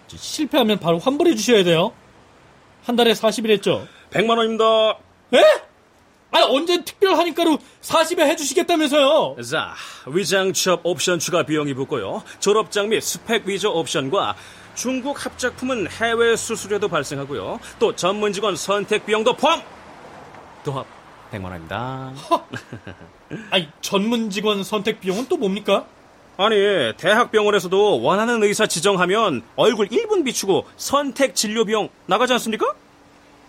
실패하면 0.08 0.78
바로 0.78 0.98
환불해 0.98 1.34
주셔야 1.34 1.64
돼요. 1.64 1.92
한 2.84 2.96
달에 2.96 3.12
40일 3.12 3.50
했죠? 3.50 3.86
100만 4.10 4.36
원입니다. 4.36 4.64
에? 5.34 5.38
아 6.32 6.44
언제 6.48 6.84
특별 6.84 7.16
할인가로 7.16 7.58
40에 7.82 8.20
해주시겠다면서요? 8.20 9.36
자, 9.42 9.74
위장 10.06 10.52
취업 10.52 10.80
옵션 10.84 11.18
추가 11.18 11.44
비용이 11.44 11.74
붙고요. 11.74 12.22
졸업장 12.40 12.88
및 12.90 13.00
스펙 13.00 13.46
위조 13.46 13.72
옵션과 13.72 14.36
중국 14.80 15.24
합작품은 15.24 15.88
해외 15.90 16.36
수수료도 16.36 16.88
발생하고요. 16.88 17.58
또 17.80 17.96
전문 17.96 18.32
직원 18.32 18.54
선택 18.54 19.04
비용도 19.06 19.34
포함. 19.34 19.62
도합 20.64 20.86
100만 21.32 21.44
원입니다. 21.46 22.12
아니 23.50 23.68
전문 23.80 24.30
직원 24.30 24.62
선택 24.62 25.00
비용은 25.00 25.26
또 25.28 25.36
뭡니까? 25.36 25.86
아니, 26.38 26.54
대학병원에서도 26.98 28.02
원하는 28.02 28.42
의사 28.42 28.66
지정하면 28.66 29.42
얼굴 29.56 29.88
1분 29.88 30.22
비추고 30.24 30.66
선택 30.76 31.34
진료 31.34 31.64
비용 31.64 31.88
나가지 32.04 32.34
않습니까? 32.34 32.74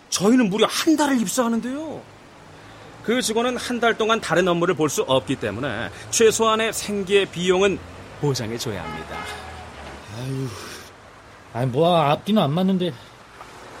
저희는 0.08 0.48
무려 0.48 0.66
한 0.66 0.96
달을 0.96 1.20
입사하는데요. 1.20 2.00
그 3.04 3.20
직원은 3.20 3.56
한 3.58 3.78
달 3.80 3.96
동안 3.98 4.20
다른 4.22 4.48
업무를 4.48 4.74
볼 4.74 4.88
수 4.88 5.02
없기 5.02 5.36
때문에 5.36 5.90
최소한의 6.10 6.72
생계 6.72 7.26
비용은 7.26 7.78
보장해 8.22 8.56
줘야 8.56 8.82
합니다. 8.82 9.16
아 10.16 10.48
니 11.64 11.66
뭐 11.72 11.96
앞뒤는 12.00 12.42
안 12.42 12.52
맞는데. 12.52 12.92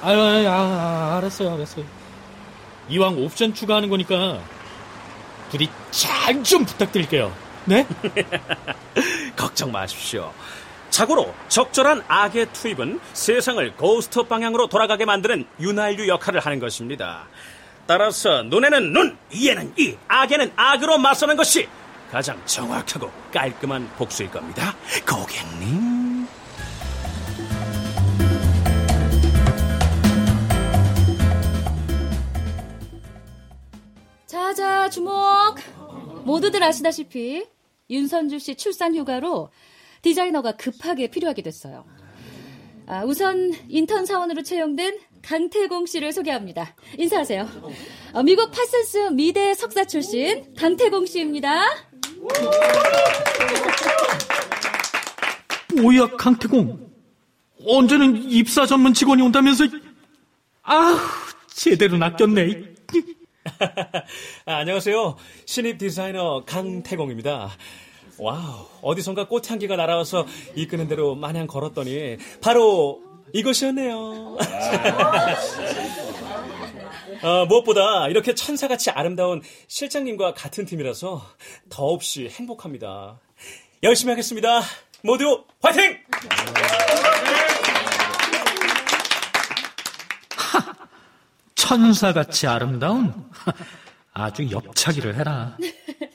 아유, 0.02 0.20
아유, 0.20 0.48
아, 0.48 1.16
알았어요, 1.18 1.54
알았어요. 1.54 1.84
이왕 2.88 3.18
옵션 3.18 3.52
추가하는 3.54 3.88
거니까 3.88 4.38
부디 5.50 5.68
잘 5.90 6.42
좀 6.42 6.64
부탁드릴게요. 6.64 7.32
네? 7.64 7.86
걱정 9.36 9.72
마십시오. 9.72 10.32
자고로 10.90 11.34
적절한 11.48 12.04
악의 12.08 12.52
투입은 12.52 13.00
세상을 13.12 13.76
고스트 13.76 14.22
방향으로 14.24 14.68
돌아가게 14.68 15.04
만드는 15.04 15.46
윤활유 15.60 16.08
역할을 16.08 16.40
하는 16.40 16.60
것입니다. 16.60 17.26
따라서 17.86 18.42
눈에는 18.42 18.92
눈, 18.92 19.18
이에는 19.32 19.74
이, 19.78 19.96
악에는 20.08 20.52
악으로 20.56 20.98
맞서는 20.98 21.36
것이 21.36 21.68
가장 22.10 22.40
정확하고 22.46 23.10
깔끔한 23.32 23.90
복수일 23.96 24.30
겁니다. 24.30 24.74
고객님. 25.06 25.97
자자 34.48 34.88
주목. 34.88 35.12
모두들 36.24 36.62
아시다시피 36.62 37.44
윤선주 37.90 38.38
씨 38.38 38.54
출산 38.54 38.94
휴가로 38.96 39.50
디자이너가 40.00 40.52
급하게 40.52 41.10
필요하게 41.10 41.42
됐어요. 41.42 41.84
아, 42.86 43.04
우선 43.04 43.52
인턴 43.68 44.06
사원으로 44.06 44.42
채용된 44.42 45.00
강태공 45.20 45.84
씨를 45.84 46.12
소개합니다. 46.12 46.74
인사하세요. 46.96 47.46
어, 48.14 48.22
미국 48.22 48.50
파슨스 48.50 49.10
미대 49.12 49.52
석사 49.52 49.84
출신 49.84 50.54
강태공 50.54 51.04
씨입니다. 51.04 51.64
뭐야, 55.76 56.06
강태공. 56.16 56.90
언제는 57.66 58.16
입사 58.30 58.64
전문 58.64 58.94
직원이 58.94 59.20
온다면서. 59.20 59.64
아 60.62 60.98
제대로 61.48 61.98
낚였네. 61.98 62.77
아, 64.46 64.56
안녕하세요. 64.56 65.16
신입 65.46 65.78
디자이너 65.78 66.44
강태공입니다. 66.46 67.50
wow, 68.18 68.66
어디선가 68.82 69.28
꽃향기가 69.28 69.76
날아와서 69.76 70.26
이끄는 70.54 70.88
대로 70.88 71.14
마냥 71.14 71.46
걸었더니 71.46 72.16
바로 72.40 73.00
이것이었네요. 73.32 74.38
아, 77.22 77.44
무엇보다 77.48 78.08
이렇게 78.08 78.34
천사같이 78.34 78.90
아름다운 78.90 79.42
실장님과 79.68 80.34
같은 80.34 80.64
팀이라서 80.64 81.22
더없이 81.68 82.28
행복합니다. 82.28 83.20
열심히 83.82 84.10
하겠습니다. 84.10 84.62
모두 85.02 85.44
화이팅! 85.62 85.98
천사같이 91.72 92.46
아름다운 92.46 93.12
아주 94.14 94.50
엽차기를 94.50 95.16
해라. 95.16 95.54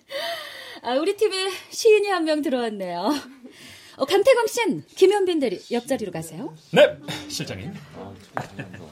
아, 0.82 0.94
우리 0.96 1.16
팀에 1.16 1.52
시인이 1.70 2.10
한 2.10 2.26
명 2.26 2.42
들어왔네요. 2.42 3.14
어, 3.98 4.06
강태공 4.06 4.48
씨는 4.48 4.84
김현빈 4.96 5.40
대리 5.40 5.62
옆자리로 5.70 6.12
가세요. 6.12 6.56
네, 6.72 6.98
실장님. 7.28 7.72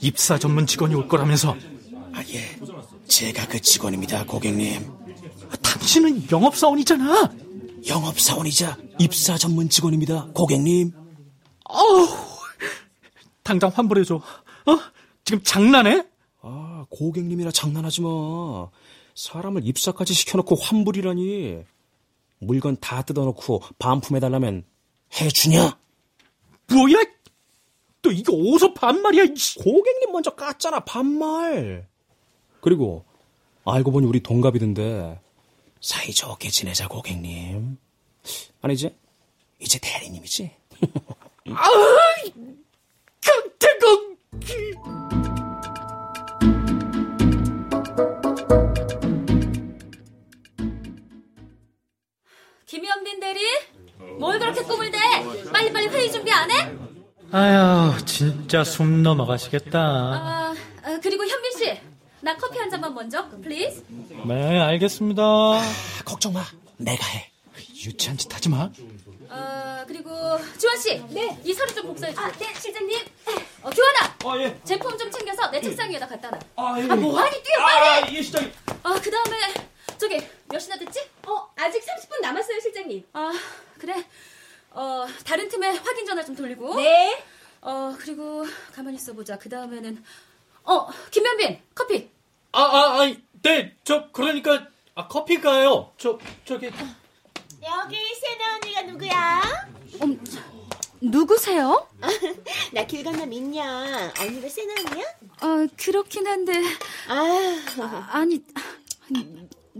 입사 0.00 0.38
전문 0.38 0.66
직원이 0.66 0.94
올 0.94 1.08
거라면서 1.08 1.56
아, 2.12 2.22
예. 2.32 2.44
제가 3.06 3.46
그 3.46 3.60
직원입니다, 3.60 4.24
고객님. 4.24 4.90
당신은 5.62 6.30
영업사원이잖아. 6.30 7.30
영업사원이자 7.88 8.76
입사 8.98 9.38
전문 9.38 9.68
직원입니다, 9.68 10.28
고객님. 10.34 10.92
어우, 11.64 12.08
당장 13.42 13.70
환불해줘. 13.74 14.16
어? 14.16 14.78
지금 15.24 15.42
장난해? 15.42 16.06
아, 16.42 16.84
고객님이라 16.90 17.50
장난하지 17.50 18.02
마. 18.02 18.68
사람을 19.14 19.66
입사까지 19.66 20.14
시켜놓고 20.14 20.56
환불이라니. 20.56 21.62
물건 22.40 22.76
다 22.80 23.02
뜯어놓고 23.02 23.62
반품해달라면 23.78 24.64
해주냐? 25.20 25.76
뭐야? 26.70 27.04
또 28.02 28.12
이게 28.12 28.30
어디서 28.30 28.74
반말이야? 28.74 29.24
고객님 29.58 30.12
먼저 30.12 30.36
깠잖아, 30.36 30.84
반말. 30.84 31.88
그리고 32.60 33.04
알고 33.64 33.90
보니 33.90 34.06
우리 34.06 34.20
동갑이던데 34.22 35.20
사이좋게 35.80 36.50
지내자, 36.50 36.88
고객님. 36.88 37.78
아니지? 38.62 38.94
이제 39.60 39.78
대리님이지? 39.80 40.50
강태공! 43.24 44.16
김현빈 52.66 53.20
대리? 53.20 53.40
뭘 54.18 54.38
그렇게 54.38 54.62
꾸물대? 54.62 54.98
빨리빨리 55.52 55.88
회의 55.88 56.12
준비 56.12 56.30
안 56.30 56.50
해? 56.50 56.76
아휴, 57.32 58.04
진짜 58.04 58.64
숨 58.64 59.02
넘어가시겠다. 59.02 59.78
아, 59.80 60.54
아, 60.82 60.98
그리고 61.02 61.24
현빈 61.26 61.52
씨. 61.52 61.80
나 62.20 62.36
커피 62.36 62.58
한 62.58 62.68
잔만 62.68 62.87
먼저, 62.98 63.28
please. 63.40 63.84
네, 64.26 64.58
알겠습니다. 64.60 65.22
걱정 66.04 66.32
마. 66.32 66.44
내가 66.78 67.06
해. 67.06 67.30
유치한 67.86 68.18
짓 68.18 68.34
하지 68.34 68.48
마. 68.48 68.68
아, 69.28 69.84
그리고 69.86 70.10
주원 70.58 70.76
씨. 70.80 70.98
네. 71.10 71.40
이 71.44 71.54
서류 71.54 71.72
좀 71.76 71.86
복사해 71.86 72.12
주세요. 72.12 72.26
아, 72.26 72.32
네, 72.32 72.52
실장님. 72.60 72.98
어, 73.62 73.70
교환아. 73.70 74.16
아, 74.24 74.38
예. 74.42 74.60
제품 74.64 74.98
좀 74.98 75.08
챙겨서 75.12 75.48
내 75.52 75.60
책상 75.60 75.88
위에다 75.92 76.08
갖다 76.08 76.28
놔. 76.30 76.40
아, 76.56 76.80
예. 76.80 76.88
아, 76.90 76.96
뭐 76.96 77.16
하니 77.20 77.40
뛰어 77.40 77.56
빨리. 77.64 77.86
아, 77.86 78.12
예, 78.12 78.20
시장님. 78.20 78.52
아, 78.82 78.94
그다음에 78.94 79.36
저기 79.96 80.20
몇 80.48 80.58
시나 80.58 80.76
됐지? 80.76 80.98
어, 81.24 81.48
아직 81.54 81.80
30분 81.80 82.20
남았어요, 82.20 82.58
실장님. 82.58 83.04
아, 83.12 83.32
그래. 83.78 84.04
어, 84.72 85.06
다른 85.24 85.48
팀에 85.48 85.68
확인 85.68 86.04
전화 86.04 86.24
좀 86.24 86.34
돌리고. 86.34 86.74
네. 86.74 87.22
어, 87.60 87.94
그리고 88.00 88.44
가만히 88.74 88.96
있어 88.96 89.12
보자. 89.12 89.38
그다음에는 89.38 90.02
어, 90.64 90.88
김현빈. 91.12 91.60
커피. 91.76 92.10
아, 92.52 92.60
아, 92.62 93.02
아, 93.02 93.14
네, 93.42 93.76
저, 93.84 94.10
그러니까, 94.10 94.66
아, 94.94 95.06
커피가요. 95.06 95.92
저, 95.98 96.18
저기. 96.44 96.66
여기 96.66 97.96
세나 98.20 98.54
언니가 98.56 98.82
누구야? 98.82 99.42
음, 100.02 100.24
누구세요? 101.00 101.88
나 102.72 102.84
길 102.84 103.04
건너 103.04 103.26
민냐. 103.26 104.12
언니가 104.18 104.48
세나 104.48 104.74
언니야? 104.86 105.04
어, 105.42 105.66
그렇긴 105.76 106.26
한데 106.26 106.52
아, 107.08 108.08
아니 108.12 108.42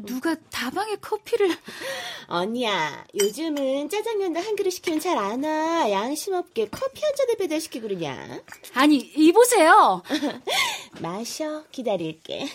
누가 0.05 0.35
다방에 0.51 0.97
커피를 0.97 1.51
언니야. 2.29 3.07
요즘은 3.19 3.89
짜장면도 3.89 4.41
한 4.41 4.57
그릇 4.57 4.71
시키면 4.71 5.01
잘 5.01 5.17
안 5.19 5.43
와. 5.45 5.91
양심 5.91 6.35
없게 6.35 6.69
커피 6.69 7.03
한 7.05 7.15
잔을 7.17 7.37
배달시키고 7.37 7.89
그러냐? 7.89 8.41
아니 8.75 8.97
이보세요. 8.97 10.03
마셔. 11.01 11.65
기다릴게. 11.71 12.49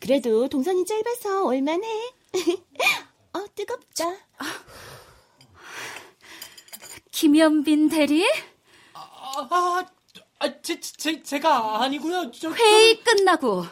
그래도 0.00 0.48
동선이 0.48 0.84
짧아서 0.84 1.44
올만해. 1.44 1.86
어, 3.32 3.44
뜨겁다. 3.54 4.04
김현빈 7.10 7.88
대리 7.88 8.26
아, 8.92 9.84
아, 10.40 10.60
제, 10.62 10.78
제, 10.80 11.22
제가 11.22 11.82
아니고요. 11.82 12.30
저, 12.32 12.50
회의 12.50 13.02
끝나고 13.02 13.64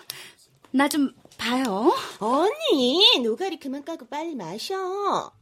나 0.70 0.88
좀 0.88 1.12
봐요. 1.42 1.92
언니, 2.20 3.18
노가리 3.20 3.58
그만 3.58 3.84
까고 3.84 4.06
빨리 4.06 4.36
마셔. 4.36 5.32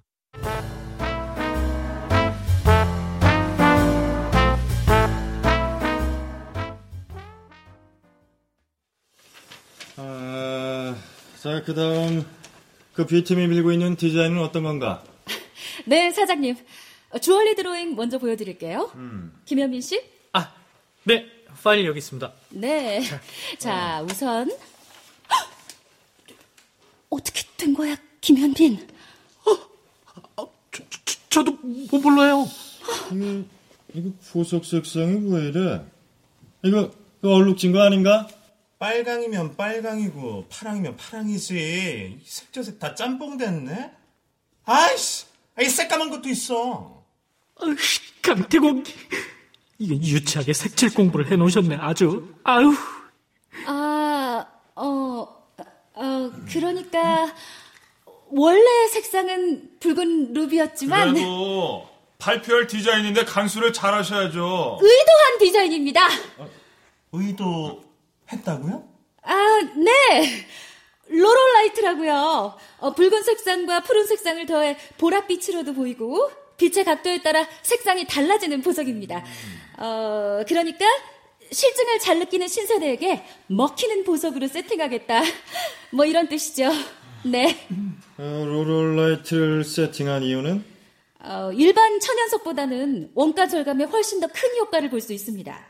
아, 9.97 10.97
자, 11.43 11.63
그 11.65 11.75
다음, 11.75 12.27
그 12.95 13.05
B팀이 13.05 13.47
밀고 13.49 13.71
있는 13.73 13.97
디자인은 13.97 14.41
어떤 14.43 14.63
건가? 14.63 15.05
네, 15.85 16.11
사장님. 16.11 16.57
주얼리 17.21 17.55
드로잉 17.57 17.95
먼저 17.95 18.17
보여드릴게요. 18.17 18.91
김현민 19.45 19.83
씨? 19.83 20.03
아, 20.33 20.55
네. 21.05 21.27
파일 21.63 21.85
여기 21.85 21.99
있습니다. 21.99 22.33
네. 22.51 23.03
자, 23.59 24.03
우선. 24.09 24.51
헉! 27.11 27.19
어떻게 27.19 27.43
된 27.57 27.75
거야, 27.75 27.97
김현빈? 28.21 28.89
저, 30.73 30.83
저, 31.05 31.15
저도 31.29 31.53
못 31.63 31.99
몰라요. 32.01 32.47
이거, 33.13 33.45
이거 33.95 34.11
보석 34.33 34.65
색상이 34.65 35.33
왜 35.33 35.49
이래? 35.49 35.85
이거, 36.63 36.91
그 37.21 37.33
얼룩진 37.33 37.73
거 37.73 37.81
아닌가? 37.83 38.29
빨강이면 38.79 39.57
빨강이고 39.57 40.47
파랑이면 40.49 40.97
파랑이지. 40.97 42.19
이 42.23 42.25
색저색 42.25 42.79
다 42.79 42.95
짬뽕 42.95 43.37
됐네. 43.37 43.91
아이씨, 44.65 45.27
이 45.61 45.65
새까만 45.65 46.09
것도 46.11 46.29
있어. 46.31 47.05
강태공. 48.23 48.85
이게 49.79 49.95
유치하게 49.97 50.53
색칠 50.53 50.95
공부를 50.95 51.31
해놓으셨네, 51.31 51.77
아주. 51.77 52.35
아유. 52.45 52.73
아, 53.67 54.47
어, 54.77 54.83
어, 55.95 56.31
그러니까, 56.53 57.35
원래 58.31 58.89
색상은 58.89 59.79
붉은 59.81 60.33
루비였지만, 60.35 61.15
그래도 61.15 61.89
발표할 62.19 62.67
디자인인데 62.67 63.25
간수를 63.25 63.73
잘 63.73 63.95
하셔야죠. 63.95 64.79
의도한 64.81 65.39
디자인입니다. 65.39 66.09
의도 67.13 67.83
했다고요? 68.33 68.85
아, 69.23 69.61
네. 69.77 70.47
로롤라이트라고요. 71.09 72.57
어, 72.79 72.95
붉은 72.95 73.23
색상과 73.25 73.83
푸른 73.83 74.07
색상을 74.07 74.47
더해 74.47 74.77
보랏빛으로도 74.99 75.75
보이고 75.75 76.31
빛의 76.57 76.85
각도에 76.85 77.23
따라 77.23 77.47
색상이 77.63 78.07
달라지는 78.07 78.63
보석입니다. 78.63 79.25
어, 79.79 80.45
그러니까 80.47 80.85
실증을 81.53 81.99
잘 81.99 82.19
느끼는 82.21 82.49
신세대에게 82.49 83.23
먹히는 83.49 84.05
보석으로 84.05 84.47
세팅하겠다. 84.49 85.23
뭐 85.93 86.05
이런 86.05 86.29
뜻이죠. 86.29 86.71
네. 87.25 87.67
어, 88.19 88.23
로롤라이트를 88.47 89.65
세팅한 89.65 90.23
이유는? 90.23 90.65
어, 91.23 91.51
일반 91.55 92.01
천연석보다는 92.01 93.11
원가 93.15 93.47
절감에 93.47 93.85
훨씬 93.85 94.21
더 94.21 94.29
큰 94.29 94.57
효과를 94.61 94.89
볼 94.91 95.01
수 95.01 95.13
있습니다. 95.13 95.67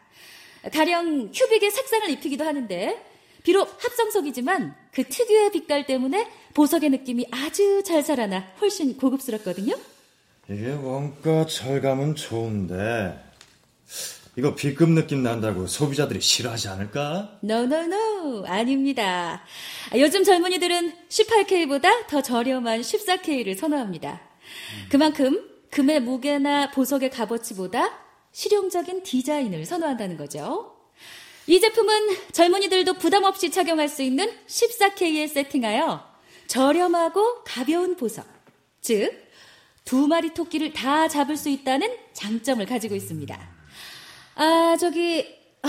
가령 0.73 1.33
큐빅에 1.33 1.71
색상을 1.71 2.09
입히기도 2.11 2.45
하는데 2.45 3.03
비록 3.43 3.83
합성석이지만 3.83 4.75
그 4.93 5.05
특유의 5.05 5.51
빛깔 5.53 5.87
때문에 5.87 6.29
보석의 6.55 6.90
느낌이 6.90 7.27
아주 7.31 7.83
잘 7.83 8.03
살아나 8.03 8.47
훨씬 8.61 8.97
고급스럽거든요. 8.99 9.75
이게 10.51 10.71
원가 10.73 11.47
절감은 11.47 12.16
좋은데, 12.16 13.19
이거 14.37 14.55
B급 14.55 14.90
느낌 14.90 15.23
난다고 15.23 15.66
소비자들이 15.66 16.21
싫어하지 16.21 16.69
않을까? 16.69 17.38
No, 17.43 17.64
no, 17.64 17.77
no. 17.79 18.47
아닙니다. 18.47 19.43
아, 19.93 19.99
요즘 19.99 20.23
젊은이들은 20.23 20.93
18K보다 21.09 22.07
더 22.07 22.23
저렴한 22.23 22.81
14K를 22.81 23.59
선호합니다. 23.59 24.21
그만큼 24.88 25.49
금의 25.71 26.01
무게나 26.01 26.71
보석의 26.71 27.11
값어치보다 27.11 27.90
실용적인 28.33 29.03
디자인을 29.03 29.64
선호한다는 29.66 30.16
거죠. 30.16 30.77
이 31.47 31.59
제품은 31.59 32.33
젊은이들도 32.33 32.95
부담 32.95 33.25
없이 33.25 33.51
착용할 33.51 33.88
수 33.88 34.03
있는 34.03 34.31
14K에 34.47 35.27
세팅하여 35.29 36.09
저렴하고 36.47 37.43
가벼운 37.45 37.97
보석, 37.97 38.27
즉, 38.81 39.29
두 39.85 40.07
마리 40.07 40.33
토끼를 40.35 40.73
다 40.73 41.09
잡을 41.09 41.37
수 41.37 41.49
있다는 41.49 41.93
장점을 42.12 42.64
가지고 42.66 42.95
있습니다. 42.95 43.60
아, 44.42 44.74
저기, 44.81 45.26
아, 45.62 45.68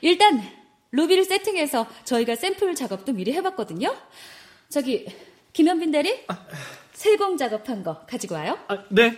일단, 0.00 0.42
루비를 0.90 1.24
세팅해서 1.24 1.86
저희가 2.04 2.34
샘플 2.34 2.74
작업도 2.74 3.12
미리 3.12 3.32
해봤거든요. 3.34 3.96
저기, 4.68 5.06
김현빈 5.52 5.92
대리? 5.92 6.24
세공 6.92 7.36
작업한 7.36 7.84
거 7.84 8.00
가지고 8.06 8.34
와요. 8.34 8.58
아, 8.66 8.82
네. 8.90 9.16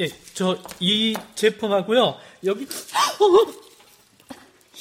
예, 0.00 0.08
저 0.34 0.58
이 0.80 1.16
제품하고요. 1.34 2.18
여기 2.44 2.66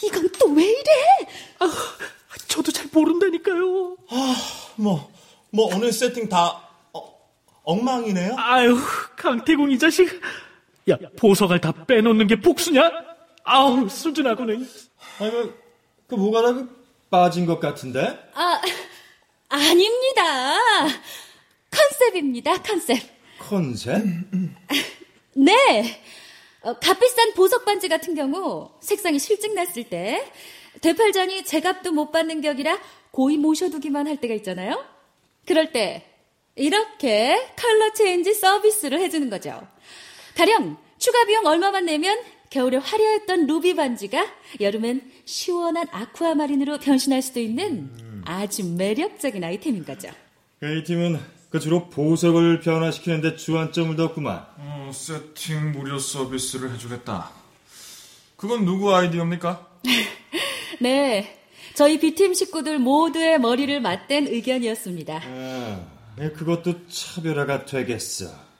이건 0.03 0.29
또 0.39 0.47
왜 0.51 0.65
이래? 0.65 0.91
아, 1.59 1.71
저도 2.49 2.71
잘 2.73 2.87
모른다니까요. 2.91 3.95
뭐, 4.75 5.11
뭐 5.51 5.73
오늘 5.75 5.93
세팅 5.93 6.27
다 6.27 6.67
어, 6.91 7.13
엉망이네요. 7.63 8.35
아유, 8.37 8.77
강태공 9.15 9.71
이 9.71 9.79
자식. 9.79 10.09
야, 10.89 10.97
보석을 11.17 11.61
다 11.61 11.71
빼놓는 11.85 12.27
게 12.27 12.39
복수냐? 12.39 12.91
아우, 13.43 13.87
수준하고는. 13.87 14.67
아이고, 15.19 15.53
그 16.07 16.15
뭐가 16.15 16.41
다그 16.41 16.81
빠진 17.09 17.45
것 17.45 17.59
같은데? 17.59 18.17
아, 18.33 18.61
아닙니다. 19.49 20.57
컨셉입니다, 21.71 22.61
컨셉. 22.61 22.99
컨셉? 23.39 24.03
네. 25.35 26.01
어, 26.61 26.73
값비싼 26.75 27.33
보석 27.33 27.65
반지 27.65 27.87
같은 27.87 28.13
경우 28.13 28.71
색상이 28.81 29.17
실증 29.19 29.55
났을 29.55 29.83
때 29.83 30.31
대팔장이 30.81 31.43
제값도 31.43 31.91
못 31.91 32.11
받는 32.11 32.41
격이라 32.41 32.77
고이 33.11 33.37
모셔두기만 33.37 34.07
할 34.07 34.17
때가 34.17 34.33
있잖아요. 34.35 34.83
그럴 35.45 35.71
때 35.71 36.05
이렇게 36.55 37.35
color 37.55 37.91
change 37.93 38.33
서비스를 38.35 38.99
해주는 38.99 39.29
거죠. 39.29 39.67
가령 40.35 40.77
추가 40.97 41.25
비용 41.25 41.45
얼마만 41.45 41.85
내면 41.85 42.19
겨울에 42.49 42.77
화려했던 42.77 43.47
루비 43.47 43.75
반지가 43.75 44.27
여름엔 44.59 45.01
시원한 45.25 45.87
아쿠아마린으로 45.91 46.79
변신할 46.79 47.21
수도 47.21 47.39
있는 47.39 47.89
아주 48.25 48.65
매력적인 48.65 49.43
아이템인 49.43 49.85
거죠. 49.85 50.09
A팀은 50.63 51.19
그 51.49 51.59
주로 51.59 51.89
보석을 51.89 52.59
변화시키는데 52.59 53.35
주안점을 53.35 53.95
뒀구만. 53.95 54.45
어, 54.57 54.91
세팅 54.93 55.71
무료 55.71 55.97
서비스를 55.97 56.73
해주겠다. 56.73 57.31
그건 58.35 58.65
누구 58.65 58.93
아이디어입니까? 58.93 59.67
네. 60.79 61.39
저희 61.73 61.99
B팀 61.99 62.33
식구들 62.33 62.79
모두의 62.79 63.39
머리를 63.39 63.79
맞댄 63.81 64.27
의견이었습니다. 64.27 65.21
아, 65.23 65.85
예, 66.19 66.29
그것도 66.29 66.87
차별화가 66.87 67.65
되겠어. 67.65 68.50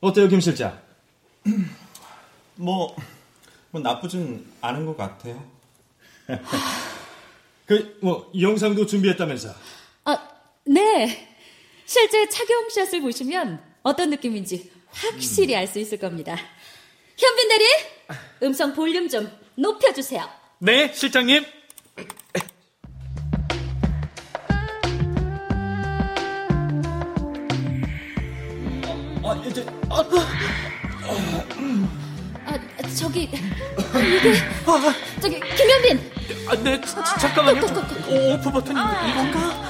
어때요, 0.00 0.28
김 0.28 0.40
실장? 0.40 0.80
뭐, 2.54 2.94
뭐 3.70 3.80
나쁘진 3.80 4.46
않은 4.60 4.86
것 4.86 4.96
같아요. 4.96 5.44
그, 7.66 7.98
뭐, 8.00 8.30
영상도 8.38 8.86
준비했다면서. 8.86 9.54
아, 10.04 10.28
네. 10.64 11.28
실제 11.84 12.28
착용샷을 12.28 13.00
보시면 13.00 13.62
어떤 13.82 14.10
느낌인지 14.10 14.70
확실히 14.90 15.56
알수 15.56 15.78
있을 15.78 15.98
겁니다. 15.98 16.36
현빈 17.16 17.48
대리, 17.48 17.64
음성 18.42 18.74
볼륨 18.74 19.08
좀 19.08 19.30
높여주세요. 19.56 20.28
네, 20.60 20.92
실장님. 20.92 21.44
아, 29.28 29.34
이제, 29.46 29.66
아, 29.90 30.02
저기, 32.98 33.24
이게, 33.24 34.34
저기, 35.20 35.38
김현빈! 35.54 36.10
아, 36.48 36.54
네, 36.56 36.80
자, 36.80 37.04
잠깐만요. 37.18 37.60
오, 38.08 38.32
오프 38.34 38.50
버튼이 38.50 38.78
이건가? 39.10 39.68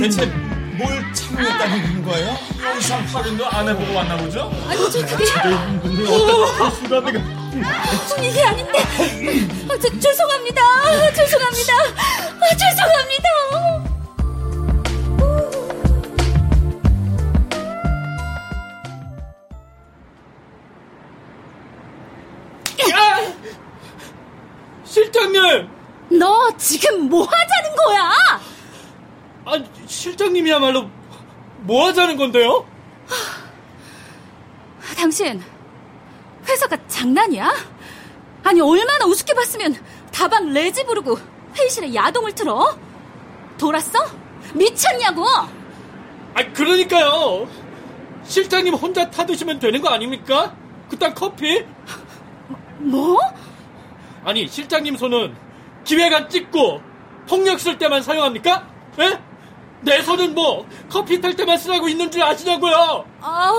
대체 0.00 0.26
뭘 0.26 1.02
참여했다는 1.12 2.04
거예요? 2.04 2.36
영상 2.62 3.04
확인도 3.06 3.46
안 3.48 3.68
해보고 3.68 3.94
왔나 3.94 4.16
보죠? 4.16 4.52
아니, 4.68 4.78
저 4.92 5.04
그게, 5.06 5.24
수가 5.26 7.00
내가. 7.00 7.18
이게 8.22 8.42
아닌데. 8.44 8.78
아, 8.78 9.76
저, 9.80 9.98
죄송합니다. 9.98 10.62
아, 10.62 11.12
죄송합니다. 11.12 11.72
아, 11.74 12.56
죄송합니다. 12.56 13.91
실장님이야말로 30.42 30.90
뭐 31.60 31.86
하자는 31.86 32.16
건데요? 32.16 32.66
당신 34.96 35.40
회사가 36.46 36.76
장난이야? 36.88 37.52
아니 38.44 38.60
얼마나 38.60 39.06
우습게 39.06 39.34
봤으면 39.34 39.74
다방 40.12 40.52
레지 40.52 40.84
부르고 40.84 41.18
회의실에 41.56 41.94
야동을 41.94 42.34
틀어? 42.34 42.76
돌았어? 43.58 43.98
미쳤냐고? 44.54 45.24
아, 46.34 46.52
그러니까요. 46.54 47.48
실장님 48.24 48.74
혼자 48.74 49.08
타드시면 49.10 49.58
되는 49.58 49.80
거 49.80 49.88
아닙니까? 49.90 50.54
그딴 50.88 51.14
커피? 51.14 51.64
뭐? 52.78 53.20
아니, 54.24 54.48
실장님 54.48 54.96
손은 54.96 55.36
기획안 55.84 56.28
찍고 56.28 56.80
폭력 57.28 57.60
쓸 57.60 57.78
때만 57.78 58.02
사용합니까? 58.02 58.68
에? 58.98 59.31
내 59.82 60.00
손은 60.02 60.34
뭐 60.34 60.66
커피 60.88 61.20
탈 61.20 61.34
때만 61.34 61.58
쓰라고 61.58 61.88
있는 61.88 62.10
줄 62.10 62.22
아시냐고요? 62.22 63.04
아우, 63.20 63.56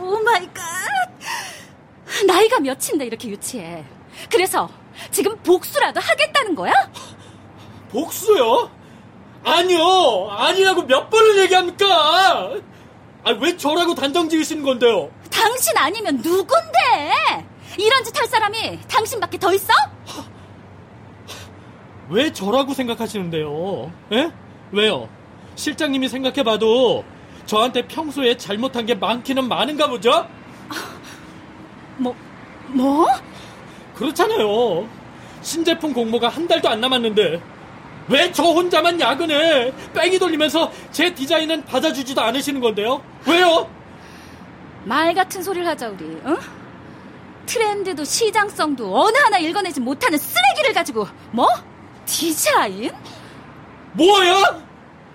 oh 0.00 0.18
my 0.22 0.46
God. 0.52 0.64
나이가 2.26 2.58
몇인데 2.60 3.06
이렇게 3.06 3.28
유치해. 3.28 3.84
그래서 4.30 4.68
지금 5.10 5.36
복수라도 5.42 6.00
하겠다는 6.00 6.54
거야? 6.54 6.72
복수요? 7.90 8.70
아니요, 9.44 10.28
아니라고 10.30 10.82
몇 10.82 11.08
번을 11.08 11.38
얘기합니까? 11.38 11.86
아, 13.24 13.30
왜 13.40 13.56
저라고 13.56 13.94
단정 13.94 14.28
지으시는 14.28 14.62
건데요? 14.62 15.10
당신 15.30 15.72
아니면 15.76 16.16
누군데? 16.16 17.46
이런 17.78 18.04
짓 18.04 18.14
할 18.18 18.26
사람이 18.26 18.80
당신밖에 18.88 19.38
더 19.38 19.52
있어? 19.54 19.72
왜 22.10 22.32
저라고 22.32 22.74
생각하시는데요? 22.74 23.92
에? 24.12 24.30
왜요? 24.72 25.08
실장님이 25.64 26.08
생각해봐도 26.08 27.04
저한테 27.44 27.82
평소에 27.86 28.36
잘못한 28.38 28.86
게 28.86 28.94
많기는 28.94 29.46
많은가 29.46 29.88
보죠? 29.88 30.26
뭐, 31.98 32.16
뭐? 32.68 33.06
그렇잖아요. 33.94 34.88
신제품 35.42 35.92
공모가 35.92 36.28
한 36.28 36.48
달도 36.48 36.68
안 36.70 36.80
남았는데 36.80 37.42
왜 38.08 38.32
저 38.32 38.42
혼자만 38.44 38.98
야근해? 39.00 39.70
뺑이 39.94 40.18
돌리면서 40.18 40.72
제 40.90 41.14
디자인은 41.14 41.66
받아주지도 41.66 42.20
않으시는 42.22 42.60
건데요? 42.60 43.02
왜요? 43.26 43.68
말 44.84 45.12
같은 45.14 45.42
소리를 45.42 45.66
하자 45.68 45.90
우리. 45.90 46.04
응? 46.24 46.36
트렌드도 47.44 48.02
시장성도 48.04 48.98
어느 48.98 49.16
하나 49.18 49.36
읽어내지 49.38 49.80
못하는 49.80 50.16
쓰레기를 50.16 50.72
가지고 50.72 51.06
뭐? 51.32 51.46
디자인? 52.06 52.90
뭐야? 53.92 54.69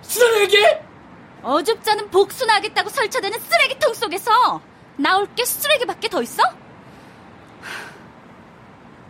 쓰레기? 0.08 0.56
어줍잖은 1.42 2.10
복수나 2.10 2.54
하겠다고 2.56 2.88
설쳐대는 2.90 3.38
쓰레기통 3.38 3.94
속에서 3.94 4.60
나올 4.96 5.26
게 5.34 5.44
쓰레기밖에 5.44 6.08
더 6.08 6.22
있어? 6.22 6.42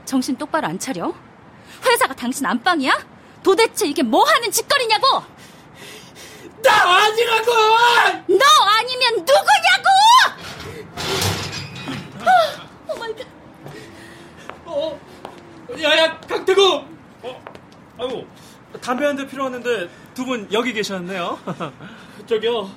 정신 0.05 0.37
똑바로 0.37 0.67
안 0.69 0.79
차려? 0.79 1.15
회사가 1.85 2.15
당신 2.15 2.47
안방이야? 2.47 3.07
도대체 3.43 3.87
이게 3.87 4.03
뭐 4.03 4.25
하는 4.25 4.51
짓거리냐고! 4.51 5.23
나 6.63 6.97
아니라고! 7.05 7.53
너 8.29 8.45
아니면 8.79 9.15
누구냐고! 9.19 9.89
아, 12.21 12.93
oh 12.93 12.97
my 12.99 13.15
God. 13.15 13.27
어, 14.65 15.01
야야 15.81 16.19
강태구! 16.21 16.85
어, 17.23 17.45
아이고, 17.99 18.27
담배 18.83 19.05
한 19.07 19.17
대 19.17 19.27
필요했는데 19.27 19.89
두 20.17 20.25
분 20.25 20.49
여기 20.53 20.73
계셨네요. 20.73 21.39
저기요, 22.27 22.71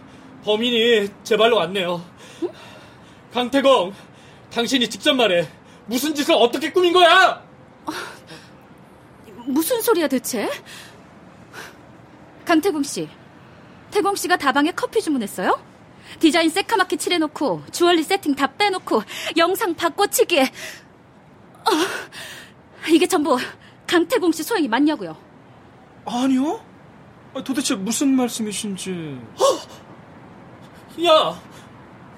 범인이 0.43 1.08
제 1.23 1.38
발로 1.38 1.56
왔네요. 1.56 2.04
강태공, 3.34 3.93
당신이 4.52 4.89
직접 4.89 5.13
말해. 5.13 5.47
무슨 5.86 6.13
짓을 6.13 6.36
어떻게 6.36 6.71
꾸민 6.71 6.91
거야? 6.93 7.41
무슨 9.47 9.82
소리야 9.82 10.08
대체? 10.10 10.49
강태공 12.45 12.84
씨, 12.84 13.08
태공 13.91 14.15
씨가 14.15 14.38
다방에 14.38 14.71
커피 14.71 15.02
주문했어요? 15.02 15.60
디자인 16.19 16.49
새카맣게 16.49 16.97
칠해놓고 16.97 17.63
주얼리 17.71 18.04
세팅 18.04 18.36
다 18.36 18.47
빼놓고 18.47 19.04
영상 19.38 19.75
바꿔치기에 19.75 20.41
어, 20.41 21.71
이게 22.91 23.08
전부 23.08 23.38
강태공 23.88 24.32
씨 24.32 24.43
소행이 24.43 24.67
맞냐고요? 24.67 25.15
아니요? 26.06 26.60
아, 27.34 27.44
도대체 27.44 27.76
무슨 27.76 28.15
말씀이신지. 28.15 29.20
야, 31.06 31.39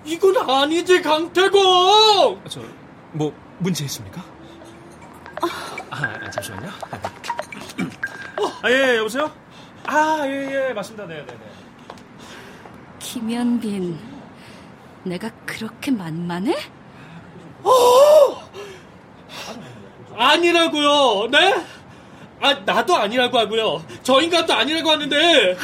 이건 0.06 0.50
아니지 0.50 1.02
강태공! 1.02 2.42
저, 2.48 2.62
뭐, 3.12 3.34
문제 3.60 3.84
있습니까? 3.86 4.24
아, 5.42 5.48
아, 5.90 6.30
잠시만요. 6.32 6.70
아, 8.64 8.72
예, 8.72 8.98
여보세요? 8.98 9.32
아, 9.86 10.22
예, 10.26 10.70
예, 10.70 10.74
맞습니다. 10.74 11.06
네, 11.06 11.26
네, 11.26 11.26
네. 11.26 11.52
김현빈, 13.00 14.00
내가 15.04 15.30
그렇게 15.46 15.92
만만해? 15.92 16.56
아니라고요, 20.16 21.28
네? 21.32 21.66
아, 22.42 22.54
나도 22.66 22.96
아니라고 22.96 23.38
하고요. 23.38 23.86
저 24.04 24.20
인간도 24.20 24.54
아니라고 24.54 24.90
하는데 24.92 25.58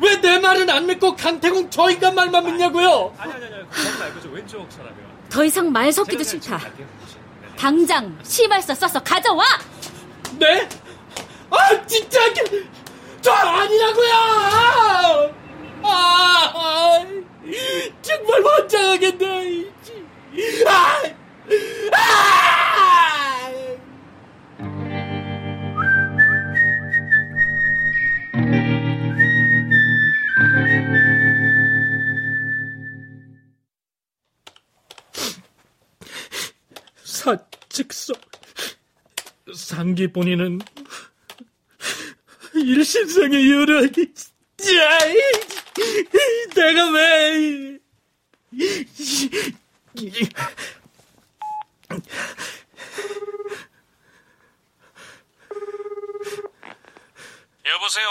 왜내 0.00 0.38
말은 0.38 0.70
안 0.70 0.86
믿고 0.86 1.14
강태공 1.14 1.68
저 1.70 1.90
인간 1.90 2.14
말만 2.14 2.46
믿냐고요? 2.46 3.14
아니, 3.18 3.32
아니, 3.34 3.44
아니, 3.44 3.54
거기 3.70 3.98
말고 3.98 4.20
저 4.22 4.28
왼쪽 4.30 4.72
사람이요. 4.72 5.04
더 5.28 5.44
이상 5.44 5.70
말 5.70 5.92
섞기도 5.92 6.22
싫다. 6.24 6.56
갈게요. 6.58 6.86
네. 7.42 7.48
당장 7.56 8.18
시발서 8.22 8.74
써서 8.74 9.02
가져와! 9.02 9.44
네? 10.38 10.68
아, 11.50 11.86
진짜 11.86 12.18
저 13.20 13.30
아니라고요! 13.32 14.12
아, 15.82 16.52
아, 16.54 17.04
정말 18.00 18.42
환장하겠네. 18.44 19.64
아, 20.66 21.02
아! 21.92 22.93
사직서 37.24 38.12
상기 39.56 40.08
본인은 40.12 40.60
일신상의 42.54 43.46
유력이 43.46 44.12
야, 44.76 44.98
내가 46.54 46.90
왜 46.90 47.78
여보세요. 57.66 58.06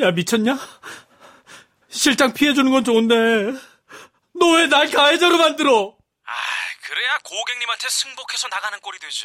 야 0.00 0.10
미쳤냐? 0.12 0.58
실장 1.88 2.32
피해주는 2.32 2.70
건 2.70 2.84
좋은데 2.84 3.14
너 4.34 4.56
왜 4.58 4.66
날 4.68 4.90
가해자로 4.90 5.38
만들어? 5.38 5.93
아, 6.94 6.96
그래야 6.96 7.18
고객님한테 7.24 7.88
승복해서 7.88 8.46
나가는 8.48 8.78
꼴이 8.80 9.00
되지. 9.00 9.24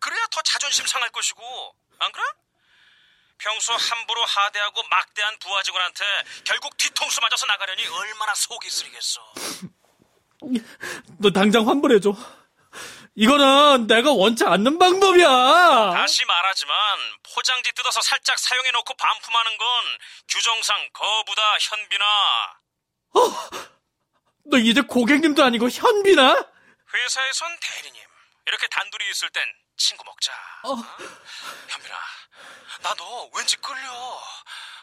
그래야 0.00 0.26
더 0.30 0.42
자존심 0.42 0.86
상할 0.86 1.08
것이고, 1.10 1.74
안 1.98 2.12
그래? 2.12 2.24
평소 3.38 3.72
함부로 3.72 4.22
하대하고 4.22 4.82
막대한 4.90 5.38
부하 5.38 5.62
직원한테 5.62 6.04
결국 6.44 6.76
뒤통수 6.76 7.20
맞아서 7.22 7.46
나가려니 7.46 7.86
얼마나 7.86 8.34
속이 8.34 8.68
쓰리겠어. 8.68 9.32
너 11.18 11.30
당장 11.30 11.66
환불해줘. 11.66 12.12
이거는 13.14 13.86
내가 13.86 14.12
원치 14.12 14.44
않는 14.44 14.78
방법이야. 14.78 15.92
다시 15.94 16.24
말하지만 16.26 16.76
포장지 17.34 17.72
뜯어서 17.72 18.02
살짝 18.02 18.38
사용해놓고 18.38 18.94
반품하는 18.94 19.56
건 19.56 19.66
규정상 20.28 20.90
거부다, 20.92 21.42
현빈아. 21.60 22.04
너 24.50 24.58
이제 24.58 24.82
고객님도 24.82 25.42
아니고 25.42 25.70
현비나? 25.70 26.57
회사에선 27.02 27.56
대리님. 27.60 28.02
이렇게 28.46 28.66
단둘이 28.68 29.10
있을 29.10 29.30
땐 29.30 29.44
친구 29.76 30.04
먹자. 30.04 30.32
어? 30.64 30.74
현빈아, 31.68 31.96
나 32.82 32.94
너 32.96 33.30
왠지 33.34 33.56
끌려. 33.58 33.92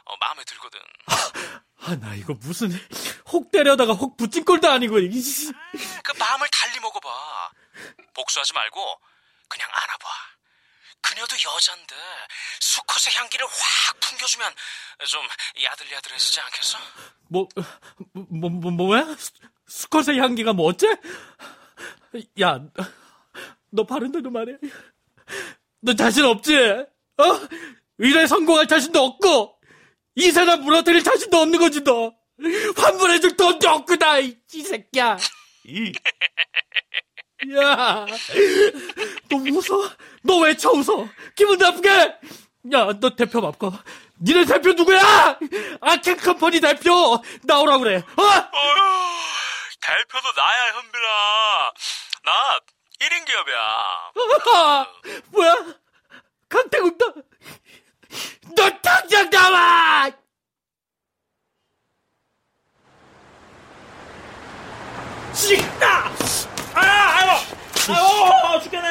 어, 0.07 0.17
마음에 0.19 0.43
들거든. 0.43 0.79
아, 1.81 1.95
나 1.99 2.13
이거 2.13 2.33
무슨 2.35 2.69
혹 3.27 3.51
때려다가 3.51 3.93
혹 3.93 4.15
붙인 4.17 4.45
꼴도 4.45 4.69
아니고. 4.69 4.99
이씨. 4.99 5.51
그 6.03 6.11
마음을 6.17 6.47
달리 6.51 6.79
먹어봐. 6.79 7.51
복수하지 8.13 8.53
말고 8.53 9.01
그냥 9.49 9.67
안아봐. 9.71 10.07
그녀도 11.01 11.35
여잔데 11.35 11.95
수컷의 12.59 13.15
향기를 13.15 13.45
확 13.47 13.99
풍겨주면 13.99 14.55
좀 15.07 15.27
야들야들해지지 15.61 16.39
않겠어? 16.41 16.77
뭐, 17.29 17.47
뭐, 18.13 18.49
뭐, 18.49 18.71
뭐야? 18.71 19.05
수컷의 19.67 20.19
향기가 20.19 20.53
뭐 20.53 20.67
어째? 20.69 20.87
야, 22.41 22.59
너 23.71 23.85
바른대로 23.85 24.29
말해. 24.31 24.53
너 25.81 25.93
자신 25.93 26.25
없지? 26.25 26.55
어? 26.57 27.23
일에 27.99 28.27
성공할 28.27 28.67
자신도 28.67 29.01
없고, 29.03 29.57
이 30.15 30.31
사람 30.31 30.61
무너뜨릴 30.63 31.03
자신도 31.03 31.37
없는 31.37 31.59
거지, 31.59 31.83
너. 31.83 32.13
환불해줄 32.75 33.37
돈도 33.37 33.69
없구나, 33.69 34.19
이, 34.19 34.37
이 34.53 34.61
새끼야. 34.61 35.17
이. 35.65 35.91
야, 37.55 38.05
너 39.29 39.37
웃어? 39.37 39.89
너 40.23 40.39
왜 40.39 40.55
쳐 40.55 40.71
웃어? 40.71 41.07
기분 41.35 41.57
나쁘게! 41.57 41.89
야, 42.73 42.91
너 42.99 43.15
대표 43.15 43.41
바꿔. 43.41 43.71
니네 44.21 44.45
대표 44.45 44.71
누구야? 44.73 45.37
아켄 45.81 46.17
컴퍼니 46.17 46.59
대표! 46.61 47.21
나오라 47.43 47.77
그래, 47.77 47.97
어? 47.97 48.21
대표도 49.85 50.31
나야, 50.35 50.73
현빈아. 50.73 51.71
나 52.23 52.59
1인 52.99 53.25
기업이야. 53.25 53.59
아, 54.55 54.87
뭐야? 55.31 55.55
강태국도 56.49 57.13
너 58.55 58.69
당장 58.81 59.29
나와! 59.29 60.09
식다! 65.33 66.09
아, 66.73 66.79
아유, 66.81 67.29
아유, 67.89 68.61
죽겠네. 68.63 68.87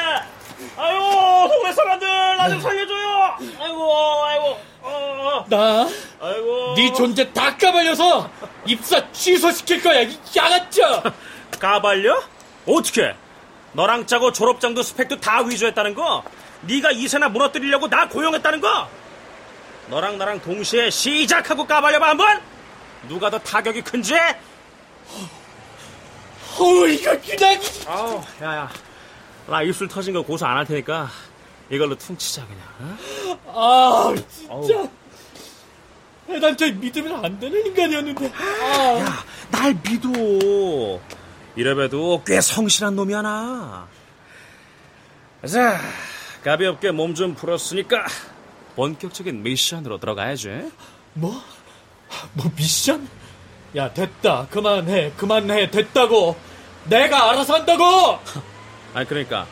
아유, 0.76 1.48
동네 1.48 1.72
사람들 1.72 2.36
나 2.36 2.48
좀 2.48 2.60
살려줘요. 2.60 3.36
아이고, 3.60 4.24
아이고, 4.24 4.60
어, 4.82 5.44
나, 5.48 5.88
아이고. 6.24 6.74
네 6.76 6.92
존재 6.94 7.30
다 7.32 7.56
까발려서 7.56 8.30
입사 8.66 9.12
취소시킬 9.12 9.82
거야, 9.82 10.00
이 10.02 10.18
양아짜! 10.34 11.02
까발려? 11.60 12.22
어떻게? 12.66 13.14
너랑 13.74 14.06
짜고 14.06 14.32
졸업장도 14.32 14.82
스펙도 14.82 15.20
다 15.20 15.40
위조했다는 15.42 15.94
거? 15.94 16.22
네가 16.62 16.92
이세나 16.92 17.28
무너뜨리려고 17.28 17.88
나 17.88 18.08
고용했다는 18.08 18.60
거? 18.60 18.88
너랑 19.88 20.16
나랑 20.16 20.40
동시에 20.40 20.88
시작하고 20.88 21.66
까발려봐 21.66 22.08
한번? 22.08 22.40
누가 23.08 23.28
더 23.28 23.38
타격이 23.38 23.82
큰지? 23.82 24.14
어우, 26.58 26.88
이거 26.88 27.20
그냥. 27.20 27.60
아우, 27.86 28.22
야야. 28.40 28.70
나 29.46 29.62
입술 29.62 29.88
터진 29.88 30.14
거 30.14 30.22
고소 30.22 30.46
안 30.46 30.56
할 30.56 30.64
테니까 30.64 31.10
이걸로 31.68 31.94
퉁치자 31.96 32.46
그냥. 32.46 32.98
어? 33.44 34.14
아, 34.14 34.14
진짜. 34.30 34.88
난저 36.28 36.72
믿으면 36.72 37.24
안 37.24 37.38
되는 37.38 37.66
인간이었는데. 37.66 38.32
아. 38.36 38.98
야, 39.00 39.24
날 39.50 39.74
믿어. 39.74 41.00
이래봬도 41.56 42.22
꽤 42.26 42.40
성실한 42.40 42.96
놈이 42.96 43.12
하나. 43.14 43.86
자, 45.46 45.78
가볍게 46.42 46.90
몸 46.90 47.14
좀 47.14 47.34
풀었으니까 47.34 48.06
본격적인 48.76 49.42
미션으로 49.42 49.98
들어가야지. 49.98 50.70
뭐? 51.14 51.40
뭐 52.32 52.50
미션? 52.56 53.08
야 53.76 53.92
됐다 53.92 54.46
그만해 54.50 55.12
그만해 55.16 55.68
됐다고 55.70 56.36
내가 56.84 57.30
알아서 57.30 57.54
한다고 57.54 58.20
아니 58.94 59.06
그러니까 59.08 59.46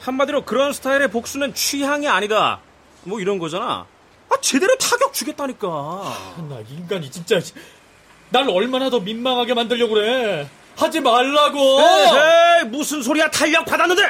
한마디로 0.00 0.44
그런 0.44 0.72
스타일의 0.74 1.10
복수는 1.10 1.54
취향이 1.54 2.06
아니다. 2.06 2.60
뭐 3.04 3.18
이런 3.20 3.38
거잖아. 3.38 3.86
아 4.30 4.36
제대로 4.40 4.76
타격 4.78 5.12
주겠다니까. 5.12 5.68
나 6.48 6.58
인간이 6.68 7.10
진짜 7.10 7.40
날 8.30 8.48
얼마나 8.50 8.90
더 8.90 9.00
민망하게 9.00 9.54
만들려고 9.54 9.94
그래. 9.94 10.48
하지 10.76 11.00
말라고. 11.00 11.80
에이 11.80 12.64
무슨 12.66 13.02
소리야. 13.02 13.30
탄력 13.30 13.64
받았는데. 13.64 14.02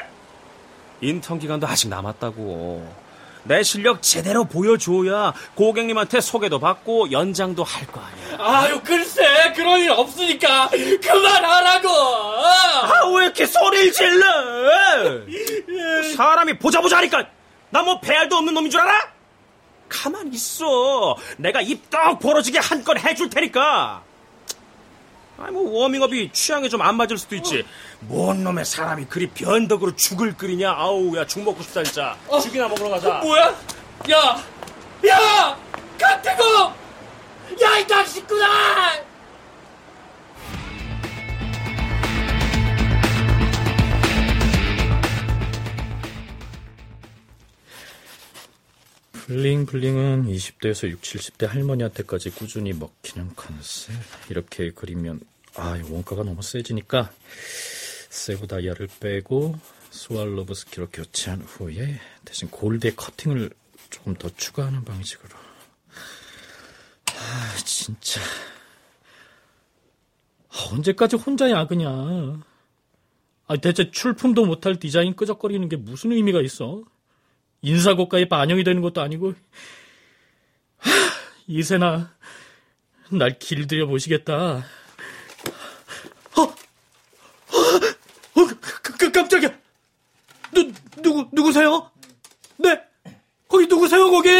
인턴 1.02 1.38
기간도 1.38 1.66
아직 1.66 1.88
남았다고. 1.88 3.06
내 3.44 3.62
실력 3.62 4.02
제대로 4.02 4.44
보여줘야 4.44 5.32
고객님한테 5.54 6.20
소개도 6.20 6.58
받고 6.58 7.12
연장도 7.12 7.62
할 7.62 7.86
거 7.86 8.00
아니야. 8.00 8.38
아유 8.40 8.80
글쎄 8.82 9.52
그런 9.54 9.78
일 9.80 9.90
없으니까 9.92 10.68
그만하라고. 11.00 11.88
아 11.88 13.08
왜 13.14 13.26
이렇게 13.26 13.46
소리를 13.46 13.92
질러? 13.92 14.26
사람이 16.16 16.58
보자 16.58 16.80
보자 16.80 16.96
하니까 16.98 17.24
나 17.70 17.82
뭐 17.82 18.00
배알도 18.00 18.36
없는 18.36 18.52
놈인 18.54 18.70
줄 18.70 18.80
알아? 18.80 19.12
가만 19.88 20.32
있어 20.34 21.16
내가 21.38 21.60
입 21.60 21.88
떡 21.90 22.18
벌어지게 22.20 22.58
한 22.58 22.84
건 22.84 22.98
해줄 22.98 23.28
테니까 23.30 24.02
아니 25.38 25.52
뭐 25.52 25.82
워밍업이 25.82 26.30
취향에 26.32 26.68
좀 26.68 26.80
안 26.82 26.96
맞을 26.96 27.18
수도 27.18 27.34
있지. 27.36 27.64
뭔 28.00 28.42
놈의 28.44 28.64
사람이 28.64 29.04
그리 29.06 29.28
변덕으로 29.28 29.94
죽을 29.96 30.34
끓이냐? 30.36 30.72
아우 30.72 31.14
야죽 31.16 31.42
먹고 31.44 31.62
싶다 31.62 31.82
진짜. 31.82 32.16
죽이나 32.42 32.68
먹으러 32.68 32.88
가자. 32.90 33.18
뭐야 33.18 33.54
야 34.10 34.42
야! 35.08 35.58
강태공 36.00 36.72
야이 37.62 37.86
당신구나 37.86 38.92
블링블링은 49.26 50.26
20대에서 50.26 50.88
60, 50.88 51.20
70대 51.20 51.48
할머니한테까지 51.48 52.30
꾸준히 52.30 52.72
먹히는 52.72 53.34
컨셉. 53.34 53.92
이렇게 54.30 54.70
그리면, 54.70 55.20
아, 55.56 55.80
원가가 55.90 56.22
너무 56.22 56.42
세지니까, 56.42 57.10
세부 58.08 58.46
다이아를 58.46 58.88
빼고, 59.00 59.58
스왈로브스키로 59.90 60.90
교체한 60.90 61.42
후에, 61.42 61.98
대신 62.24 62.48
골드의 62.50 62.94
커팅을 62.94 63.50
조금 63.90 64.14
더 64.14 64.28
추가하는 64.36 64.84
방식으로. 64.84 65.36
아, 67.06 67.56
진짜. 67.64 68.20
아, 70.50 70.68
언제까지 70.70 71.16
혼자 71.16 71.50
야그냐. 71.50 71.90
아, 73.48 73.56
대체 73.60 73.90
출품도 73.90 74.46
못할 74.46 74.78
디자인 74.78 75.16
끄적거리는 75.16 75.68
게 75.68 75.74
무슨 75.74 76.12
의미가 76.12 76.42
있어? 76.42 76.84
인사고가에 77.66 78.28
반영이 78.28 78.62
되는 78.62 78.80
것도 78.80 79.02
아니고 79.02 79.34
하, 80.78 80.90
이세나 81.48 82.14
날 83.10 83.38
길들여 83.40 83.86
보시겠다. 83.86 84.64
어, 86.36 86.42
어, 86.42 86.46
어 88.34 88.46
그, 88.82 88.96
그, 88.96 89.10
깜짝이야. 89.10 89.50
누 90.54 90.72
누구 91.02 91.28
누구세요? 91.32 91.90
네, 92.58 92.80
거기 93.48 93.66
누구세요 93.66 94.10
거기? 94.10 94.30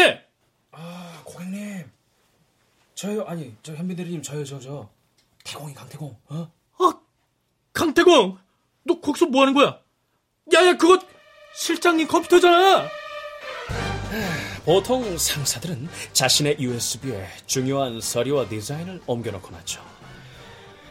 아 0.71 1.21
고객님, 1.25 1.83
저요 2.95 3.25
아니 3.25 3.53
저 3.61 3.73
현빈 3.73 3.97
대리님 3.97 4.21
저요 4.21 4.45
저 4.45 4.57
저 4.59 4.89
태공이 5.43 5.73
강태공. 5.73 6.17
어? 6.29 6.51
아 6.79 6.99
강태공, 7.73 8.37
너 8.83 9.01
거기서 9.01 9.25
뭐 9.25 9.41
하는 9.41 9.53
거야? 9.53 9.81
야야 10.53 10.77
그거 10.77 10.97
실장님 11.55 12.07
컴퓨터잖아. 12.07 12.87
보통 14.65 15.17
상사들은 15.17 15.87
자신의 16.13 16.57
USB에 16.59 17.27
중요한 17.45 17.99
서류와 18.01 18.47
디자인을 18.49 19.01
옮겨놓고 19.05 19.51
놨죠. 19.51 19.81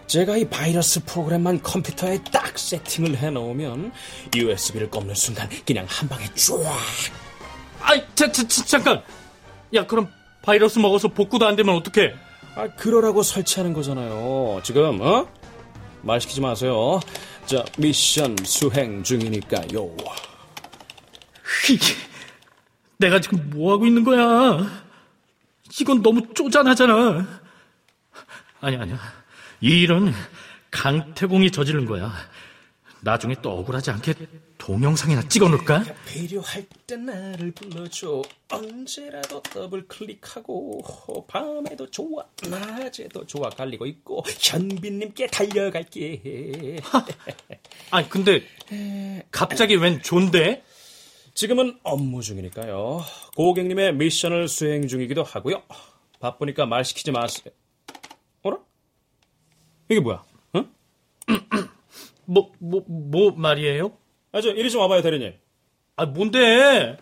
제가 0.07 0.37
이 0.37 0.45
바이러스 0.49 1.05
프로그램만 1.05 1.63
컴퓨터에 1.63 2.23
딱 2.33 2.59
세팅을 2.59 3.17
해놓으면 3.17 3.93
USB를 4.35 4.89
꼽는 4.91 5.15
순간 5.15 5.49
그냥 5.67 5.87
한 5.89 6.09
방에 6.09 6.25
쫙. 6.35 6.57
아이, 7.81 8.03
자, 8.15 8.31
자, 8.31 8.47
자, 8.47 8.65
잠깐. 8.65 9.03
야, 9.75 9.87
그럼 9.87 10.09
바이러스 10.43 10.79
먹어서 10.79 11.09
복구도 11.09 11.47
안 11.47 11.57
되면 11.57 11.75
어떡해? 11.77 12.15
아, 12.55 12.69
그러라고 12.77 13.23
설치하는 13.23 13.73
거잖아요. 13.73 14.61
지금, 14.63 15.01
어? 15.01 15.27
말 16.03 16.21
시키지 16.21 16.41
마세요. 16.41 17.01
자, 17.47 17.65
미션 17.77 18.37
수행 18.45 19.03
중이니까요. 19.03 19.97
내가 22.99 23.21
지금 23.21 23.51
뭐 23.51 23.73
하고 23.73 23.87
있는 23.87 24.05
거야? 24.05 24.85
이건 25.81 26.03
너무 26.03 26.33
쪼잔하잖아. 26.35 27.41
아니, 28.61 28.77
아니야. 28.77 28.99
이 29.61 29.83
일은 29.83 30.13
강태공이 30.71 31.51
저지른 31.51 31.85
거야. 31.87 32.13
나중에 33.01 33.37
또 33.43 33.51
억울하지 33.51 33.91
않게 33.91 34.15
동영상이나 34.59 35.29
찍어 35.29 35.49
놓을까? 35.49 35.85
필요할 36.09 36.65
때 36.87 36.97
나를 36.97 37.53
불러줘. 37.53 38.23
언제라도 38.51 39.43
더블 39.43 39.87
클릭하고 39.87 41.27
밤에도 41.29 41.89
좋아, 41.91 42.25
낮에도 42.49 43.27
좋아 43.27 43.49
갈리고 43.51 43.87
있고 43.87 44.25
현빈님께 44.27 45.29
달려갈게. 45.29 46.81
아니 47.91 48.09
근데 48.09 48.49
갑자기 49.31 49.77
웬 49.77 50.03
존대? 50.03 50.65
지금은 51.37 51.79
업무 51.83 52.23
중이니까요. 52.23 53.03
고객님의 53.37 53.95
미션을 53.97 54.49
수행 54.49 54.89
중이기도 54.89 55.23
하고요. 55.23 55.63
바쁘니까 56.19 56.65
말 56.65 56.83
시키지 56.83 57.13
마세요. 57.13 57.53
어라? 58.43 58.59
이게 59.91 60.01
뭐야? 60.01 60.25
응? 60.55 60.71
뭐, 62.25 62.51
뭐, 62.59 62.83
뭐 62.89 63.33
말이에요? 63.33 63.93
아, 64.33 64.41
저, 64.41 64.49
이리 64.49 64.71
좀 64.71 64.81
와봐요, 64.81 65.03
대리님. 65.03 65.35
아, 65.97 66.07
뭔데? 66.07 66.97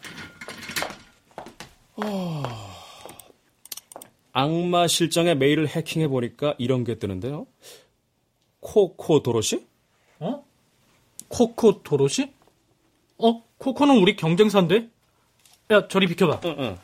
악마 4.33 4.89
실장의 4.89 5.37
메일을 5.37 5.69
해킹해보니까 5.69 6.57
이런 6.59 6.83
게 6.83 6.99
뜨는데요. 6.99 7.47
코코 8.59 9.23
도로시? 9.23 9.65
어? 10.19 10.45
코코 11.29 11.85
도로시? 11.85 12.33
어? 13.19 13.45
코코는 13.65 13.97
우리 13.97 14.15
경쟁사인데? 14.15 14.91
야, 15.71 15.89
저리 15.89 16.07
비켜봐. 16.07 16.43
응, 16.45 16.57
응. 16.59 16.79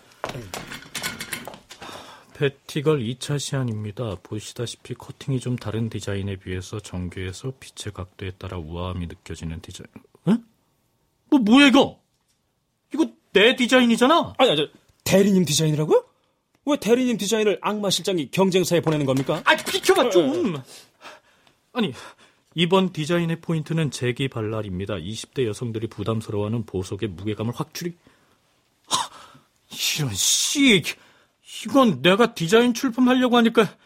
베티걸 2.32 3.00
2차 3.00 3.38
시안입니다. 3.38 4.16
보시다시피 4.22 4.94
커팅이 4.94 5.40
좀 5.40 5.56
다른 5.56 5.90
디자인에 5.90 6.36
비해서 6.36 6.80
정교해서 6.80 7.52
빛의 7.60 7.92
각도에 7.92 8.30
따라 8.38 8.56
우아함이 8.56 9.08
느껴지는 9.08 9.60
디자인. 9.60 9.88
응? 10.28 10.42
뭐, 11.28 11.38
뭐야, 11.40 11.66
이거? 11.66 12.00
이거 12.94 13.06
내 13.34 13.56
디자인이잖아? 13.56 14.32
아니, 14.38 14.56
저, 14.56 14.66
대리님 15.04 15.44
디자인이라고요? 15.44 16.02
왜 16.64 16.76
대리님 16.78 17.18
디자인을 17.18 17.58
악마 17.60 17.90
실장이 17.90 18.30
경쟁사에 18.30 18.80
보내는 18.80 19.04
겁니까? 19.04 19.42
아, 19.44 19.54
비켜봐, 19.54 20.08
좀! 20.08 20.62
아니, 21.74 21.92
이번 22.60 22.92
디자인의 22.92 23.40
포인트는 23.40 23.90
재기 23.90 24.28
발랄입니다. 24.28 24.96
20대 24.96 25.46
여성들이 25.46 25.86
부담스러워하는 25.86 26.66
보석의 26.66 27.08
무게감을 27.08 27.54
확 27.56 27.72
줄이. 27.72 27.96
하, 28.86 28.98
이런 29.96 30.12
씨, 30.12 30.82
이건 31.64 32.02
내가 32.02 32.34
디자인 32.34 32.74
출품하려고 32.74 33.38
하니까 33.38 33.78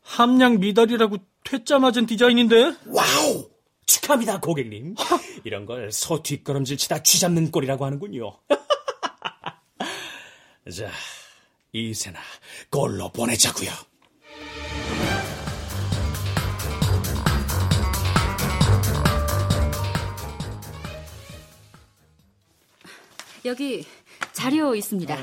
함량 0.00 0.58
미달이라고 0.58 1.18
퇴짜 1.44 1.78
맞은 1.78 2.06
디자인인데? 2.06 2.76
Wow! 2.86 3.50
축하합니다, 3.84 4.40
고객님. 4.40 4.94
이런 5.44 5.66
걸 5.66 5.90
소 5.92 6.22
뒷걸음질 6.22 6.78
치다 6.78 7.02
쥐잡는 7.02 7.50
꼴이라고 7.50 7.84
하는군요. 7.84 8.38
자, 10.74 10.90
이세나 11.74 12.18
꼴로 12.70 13.12
보내자고요. 13.12 13.70
여기 23.44 23.86
자료 24.32 24.74
있습니다. 24.74 25.16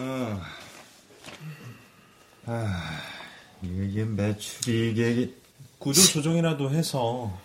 이게 3.62 4.04
매출이 4.06 4.92
이게 4.92 5.34
구조 5.80 6.02
조정이라도 6.02 6.72
해서 6.72 7.38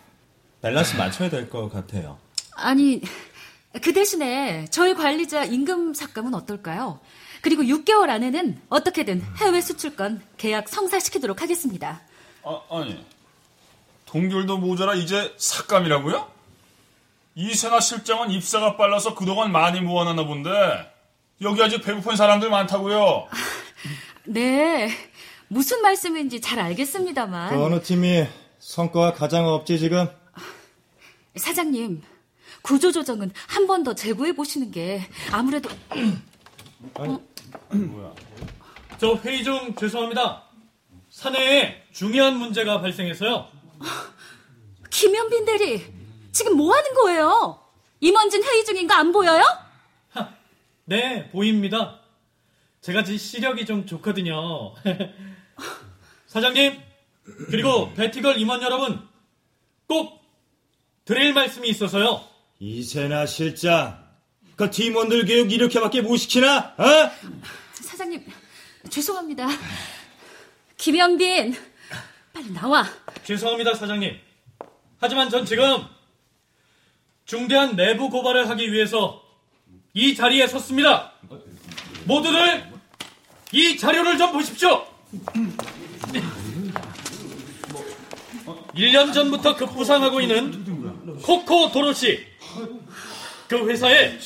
밸런스 0.62 0.96
맞춰야 0.96 1.30
될 1.30 1.48
것 1.48 1.68
같아요. 1.70 2.18
아니, 2.54 3.00
그 3.82 3.92
대신에 3.92 4.66
저희 4.70 4.94
관리자 4.94 5.44
임금 5.44 5.94
삭감은 5.94 6.34
어떨까요? 6.34 7.00
그리고 7.42 7.62
6개월 7.62 8.10
안에는 8.10 8.60
어떻게든 8.68 9.22
해외 9.38 9.60
수출권 9.62 10.22
계약 10.36 10.68
성사시키도록 10.68 11.40
하겠습니다. 11.40 12.02
아, 12.44 12.60
아니. 12.70 13.02
동결도 14.04 14.58
모자라 14.58 14.94
이제 14.94 15.32
삭감이라고요? 15.38 16.30
이세나 17.34 17.80
실장은 17.80 18.30
입사가 18.30 18.76
빨라서 18.76 19.14
그동안 19.14 19.52
많이 19.52 19.80
모아놨나 19.80 20.24
본데 20.26 20.50
여기 21.42 21.62
아직 21.62 21.80
배고픈 21.82 22.16
사람들 22.16 22.50
많다고요. 22.50 23.26
네, 24.24 24.90
무슨 25.48 25.80
말씀인지 25.82 26.40
잘 26.40 26.58
알겠습니다만. 26.60 27.50
그 27.50 27.64
어느 27.64 27.80
팀이 27.82 28.26
성과가 28.58 29.14
가장 29.14 29.46
없지 29.46 29.78
지금? 29.78 30.06
사장님, 31.36 32.02
구조조정은 32.62 33.32
한 33.46 33.66
번 33.66 33.84
더 33.84 33.94
재고해 33.94 34.32
보시는 34.34 34.70
게 34.70 35.00
아무래도 35.32 35.70
저 38.98 39.14
회의 39.24 39.42
중 39.42 39.74
죄송합니다. 39.76 40.44
사내에 41.08 41.84
중요한 41.92 42.36
문제가 42.36 42.80
발생해서요. 42.80 43.46
김현빈 44.90 45.44
대리 45.46 45.99
지금 46.32 46.56
뭐 46.56 46.74
하는 46.74 46.94
거예요? 46.94 47.58
임원진 48.00 48.42
회의 48.42 48.64
중인 48.64 48.86
거 48.86 48.94
안 48.94 49.12
보여요? 49.12 49.42
네, 50.84 51.28
보입니다. 51.30 52.00
제가 52.80 53.04
지 53.04 53.16
시력이 53.16 53.64
좀 53.64 53.86
좋거든요. 53.86 54.74
사장님, 56.26 56.80
그리고 57.50 57.92
베티걸 57.94 58.38
임원 58.40 58.62
여러분, 58.62 59.06
꼭 59.86 60.20
드릴 61.04 61.32
말씀이 61.32 61.68
있어서요. 61.68 62.24
이세나 62.58 63.26
실장, 63.26 64.04
그 64.56 64.68
팀원들 64.70 65.26
교육 65.26 65.52
이렇게밖에 65.52 66.00
못 66.02 66.16
시키나? 66.16 66.74
어? 66.76 67.10
사장님, 67.74 68.26
죄송합니다. 68.88 69.46
김현빈, 70.76 71.54
빨리 72.32 72.50
나와. 72.52 72.84
죄송합니다, 73.22 73.74
사장님. 73.74 74.18
하지만 74.98 75.30
전 75.30 75.44
지금 75.46 75.84
중대한 77.30 77.76
내부 77.76 78.10
고발을 78.10 78.48
하기 78.50 78.72
위해서 78.72 79.22
이 79.94 80.16
자리에 80.16 80.48
섰습니다. 80.48 81.12
모두들 82.04 82.64
이 83.52 83.76
자료를 83.76 84.18
좀 84.18 84.32
보십시오. 84.32 84.84
1년 88.74 89.14
전부터 89.14 89.54
급부상하고 89.54 90.20
있는 90.20 91.20
코코 91.22 91.70
도로시. 91.70 92.26
그 93.46 93.68
회사에 93.68 94.18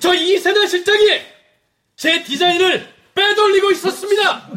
저 0.00 0.14
이세나 0.14 0.66
실장이 0.66 1.20
제 1.96 2.22
디자인을 2.24 2.88
빼돌리고 3.14 3.72
있었습니다. 3.72 4.48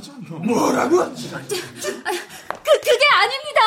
그, 2.65 2.79
그게 2.79 3.05
아닙니다. 3.13 3.61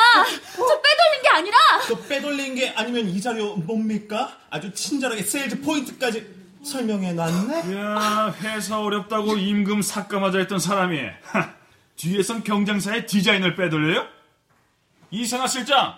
저 0.57 0.81
빼돌린 0.83 1.23
게 1.23 1.29
아니라. 1.29 1.57
또 1.89 2.03
빼돌린 2.07 2.55
게 2.57 2.69
아니면 2.77 3.09
이 3.09 3.21
자료 3.21 3.55
뭡니까? 3.57 4.37
아주 4.51 4.73
친절하게 4.73 5.23
세일즈 5.23 5.61
포인트까지 5.61 6.27
설명해 6.65 7.13
놨네? 7.13 7.77
야, 7.77 8.35
회사 8.43 8.81
어렵다고 8.81 9.37
임금 9.37 9.83
삭감하자 9.83 10.39
했던 10.39 10.59
사람이 10.59 11.01
하, 11.23 11.55
뒤에선 11.97 12.43
경쟁사의 12.43 13.07
디자인을 13.07 13.55
빼돌려요? 13.55 14.07
이세나 15.11 15.47
실장, 15.47 15.95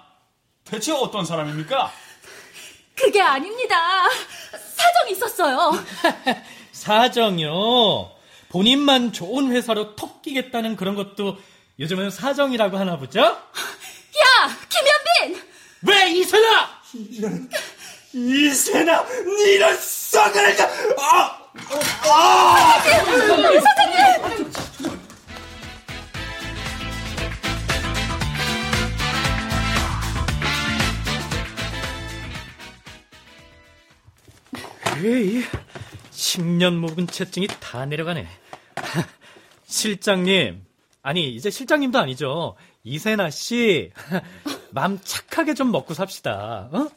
대체 0.65 0.93
어떤 0.93 1.25
사람입니까? 1.25 1.91
그게 2.95 3.21
아닙니다. 3.23 3.77
사정이 4.77 5.13
있었어요. 5.13 5.73
사정이요. 6.73 8.13
본인만 8.51 9.13
좋은 9.13 9.51
회사로 9.53 9.97
톡 9.97 10.23
끼겠다는 10.23 10.77
그런 10.77 10.95
것도 10.95 11.39
요즘은 11.81 12.11
사정이라고 12.11 12.77
하나 12.77 12.99
보죠? 12.99 13.21
야, 13.21 13.39
김현빈! 14.69 15.43
왜 15.89 16.11
이세나? 16.11 16.69
이세나, 18.13 19.07
이런 19.47 19.77
썩을 19.79 20.57
아! 20.99 21.39
에이, 35.03 35.45
10년 36.11 36.75
묵은 36.75 37.07
채증이 37.07 37.47
다 37.59 37.87
내려가네. 37.87 38.29
실장님, 39.65 40.70
아니, 41.03 41.35
이제 41.35 41.51
실장님도 41.51 41.99
아니죠. 41.99 42.57
이세나 42.85 43.31
씨, 43.31 43.93
맘 44.73 44.99
착하게 45.03 45.55
좀 45.55 45.73
먹고 45.73 45.95
삽시다. 45.95 46.69
어? 46.73 46.89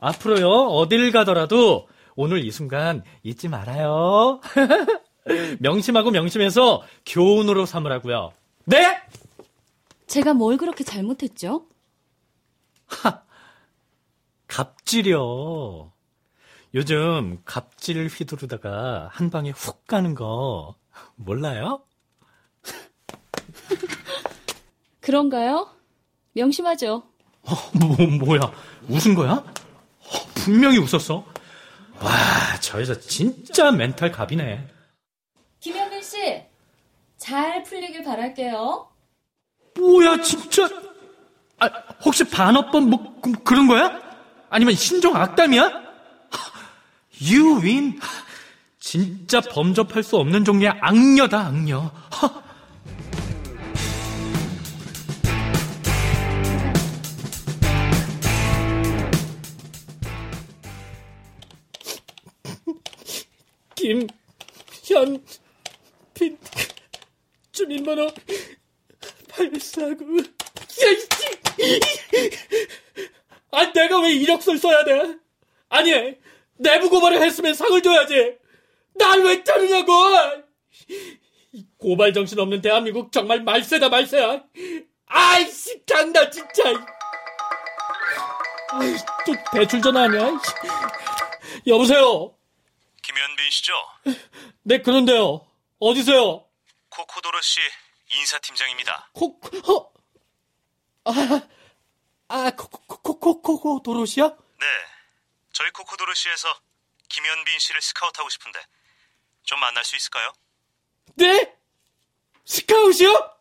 앞으로요, 0.00 0.48
어딜 0.48 1.12
가더라도 1.12 1.88
오늘 2.16 2.44
이 2.44 2.50
순간 2.50 3.02
잊지 3.22 3.48
말아요. 3.48 4.40
명심하고 5.60 6.10
명심해서 6.10 6.82
교훈으로 7.06 7.66
삼으라고요. 7.66 8.32
네? 8.64 9.00
제가 10.06 10.34
뭘 10.34 10.56
그렇게 10.56 10.84
잘못했죠? 10.84 11.66
갑질이요. 14.46 15.92
요즘 16.74 17.38
갑질 17.44 18.08
휘두르다가 18.08 19.08
한 19.12 19.30
방에 19.30 19.50
훅 19.50 19.86
가는 19.86 20.14
거 20.14 20.74
몰라요? 21.16 21.82
그런가요? 25.00 25.70
명심하죠. 26.32 27.02
뭐, 27.72 27.96
뭐야? 28.24 28.40
웃은 28.88 29.14
거야? 29.14 29.32
어, 29.32 30.26
분명히 30.34 30.78
웃었어. 30.78 31.24
와, 32.00 32.10
저 32.60 32.80
여자 32.80 32.98
진짜 33.00 33.70
멘탈 33.70 34.12
갑이네. 34.12 34.68
김현민 35.60 36.02
씨, 36.02 36.42
잘 37.16 37.62
풀리길 37.64 38.04
바랄게요. 38.04 38.88
뭐야, 39.78 40.20
진짜. 40.22 40.68
아, 41.58 41.66
혹시 42.04 42.22
반어법 42.24 42.84
뭐 42.84 43.20
그- 43.20 43.32
그런 43.42 43.66
거야? 43.66 44.00
아니면 44.50 44.74
신종 44.74 45.16
악담이야? 45.16 45.72
유윈. 47.22 47.98
진짜 48.78 49.40
범접할 49.40 50.02
수 50.02 50.16
없는 50.16 50.44
종류의 50.44 50.72
악녀다, 50.80 51.46
악녀. 51.46 51.90
김현빈 63.78 65.18
주민번호 67.52 68.10
849 69.28 70.16
야이씨 70.82 71.80
아 73.52 73.72
내가 73.72 74.00
왜 74.00 74.12
이력서를 74.14 74.58
써야 74.58 74.84
돼? 74.84 75.16
아니 75.68 75.92
내부 76.56 76.90
고발을 76.90 77.22
했으면 77.22 77.54
상을 77.54 77.80
줘야지. 77.80 78.36
날 78.94 79.20
왜 79.22 79.44
자르냐고! 79.44 79.92
이 81.52 81.64
고발 81.78 82.12
정신 82.12 82.38
없는 82.40 82.60
대한민국 82.60 83.12
정말 83.12 83.42
말세다 83.44 83.88
말세야. 83.88 84.42
아이씨 85.06 85.84
간다 85.86 86.28
진짜. 86.30 86.64
아이 88.70 88.92
또 89.24 89.32
대출 89.52 89.80
전화 89.80 90.02
아니야 90.02 90.38
여보세요 91.66 92.34
김현빈 93.12 93.50
씨죠? 93.50 93.72
네, 94.64 94.82
그런데요. 94.82 95.46
어디세요? 95.78 96.44
코코 96.90 97.40
도로시 97.40 97.58
인사팀장입니다. 98.10 99.10
코, 99.14 99.40
어? 99.66 99.92
아, 101.04 101.40
아, 102.28 102.50
코, 102.50 102.68
코, 102.68 102.98
코, 103.00 103.18
코, 103.18 103.40
코, 103.40 103.60
코, 103.60 103.82
도로시야? 103.82 104.26
네, 104.28 104.66
저희 105.52 105.70
코코 105.70 106.12
도로시에서 106.12 106.48
김현빈 107.08 107.58
씨를 107.58 107.80
스카우트하고 107.80 108.28
싶은데 108.28 108.60
좀 109.44 109.58
만날 109.58 109.84
수 109.86 109.96
있을까요? 109.96 110.30
네? 111.14 111.56
스카웃이요? 112.44 113.38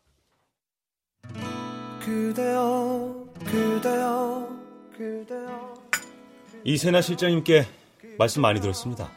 그대여 1.99 3.25
그대여 3.39 4.47
그대여 4.95 5.89
이세나 6.63 7.01
실장님께 7.01 7.67
말씀 8.17 8.41
많이 8.41 8.61
들었습니다. 8.61 9.11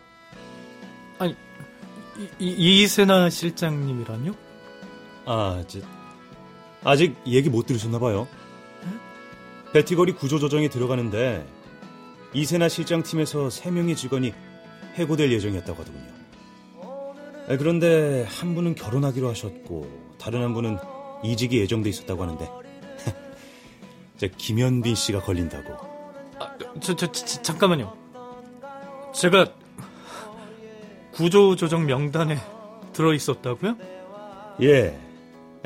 이, 2.39 2.83
이세나 2.83 3.31
실장님이라뇨? 3.31 4.33
아, 5.27 5.63
저, 5.67 5.81
아직 6.85 7.17
얘기 7.27 7.49
못 7.49 7.67
들으셨나 7.67 7.99
봐요. 7.99 8.27
베티거리 9.73 10.13
구조조정에 10.15 10.69
들어가는데 10.69 11.47
이세나 12.35 12.69
실장 12.69 13.03
팀에서 13.03 13.51
세 13.51 13.71
명의 13.71 13.95
직원이 13.95 14.35
해고될 14.95 15.31
예정이었다고 15.33 15.81
하더군요. 15.81 16.07
아, 17.49 17.57
그런데 17.57 18.25
한 18.29 18.55
분은 18.55 18.75
결혼하기로 18.75 19.29
하셨고 19.29 20.17
다른 20.19 20.43
한 20.43 20.55
분은 20.55 20.79
이직이 21.25 21.59
예정돼 21.59 21.91
있었다고 21.91 22.23
하는데 22.23 22.49
저 24.19 24.27
김현빈 24.27 24.95
씨가 24.95 25.21
걸린다고. 25.21 25.75
아, 26.41 26.57
저, 26.81 26.95
저, 26.97 27.11
저, 27.13 27.43
잠깐만요. 27.43 27.97
제가 29.15 29.53
구조조정 31.21 31.85
명단에 31.85 32.39
들어있었다고요? 32.95 33.77
예. 34.63 34.99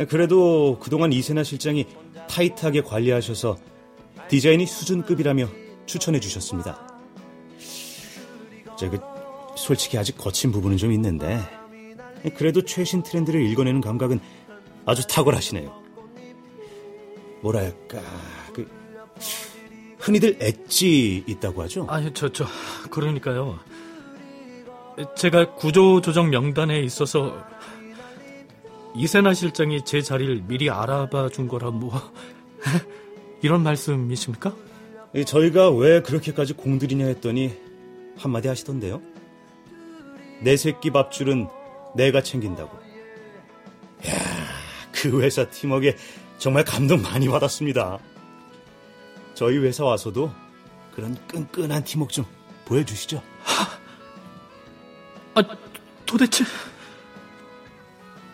그래도 0.09 0.81
그동안 0.81 1.13
이세나 1.13 1.45
실장이 1.45 1.87
타이트하게 2.29 2.81
관리하셔서 2.81 3.57
디자인이 4.27 4.67
수준급이라며 4.67 5.47
추천해 5.87 6.19
주셨습니다. 6.19 6.99
저그 8.77 8.99
솔직히 9.57 9.97
아직 9.97 10.19
거친 10.19 10.51
부분은 10.51 10.77
좀 10.77 10.91
있는데 10.91 11.41
그래도 12.37 12.63
최신 12.63 13.05
트렌드를 13.05 13.41
읽어내는 13.41 13.81
감각은 13.81 14.19
아주 14.85 15.07
탁월하시네요. 15.07 15.73
뭐랄까 17.43 18.01
그 18.53 18.69
흔히들 20.01 20.37
엣지 20.41 21.23
있다고 21.29 21.63
하죠? 21.63 21.87
아니, 21.89 22.13
저, 22.13 22.29
저, 22.33 22.45
그러니까요. 22.91 23.61
제가 25.17 25.55
구조조정 25.55 26.31
명단에 26.31 26.81
있어서 26.81 27.37
이세나 28.95 29.35
실장이 29.35 29.85
제 29.85 30.01
자리를 30.01 30.43
미리 30.47 30.71
알아봐 30.71 31.31
준 31.31 31.49
거라 31.49 31.71
뭐 31.71 31.93
이런 33.43 33.63
말씀이십니까? 33.63 34.55
저희가 35.27 35.71
왜 35.71 36.01
그렇게까지 36.01 36.55
공들이냐 36.55 37.07
했더니 37.07 37.55
한마디 38.17 38.49
하시던데요. 38.49 39.03
내 40.41 40.57
새끼 40.57 40.91
밥줄은 40.91 41.49
내가 41.95 42.23
챙긴다고. 42.23 42.77
야, 44.09 44.13
그 44.93 45.23
회사 45.23 45.49
팀워크에 45.49 45.97
정말 46.39 46.65
감동 46.65 47.03
많이 47.03 47.29
받았습니다. 47.29 47.99
저희 49.35 49.59
회사 49.59 49.85
와서도 49.85 50.31
그런 50.95 51.17
끈끈한 51.27 51.85
팀워크 51.85 52.13
좀 52.13 52.25
보여주시죠. 52.65 53.23
아, 55.35 55.43
도대체 56.07 56.45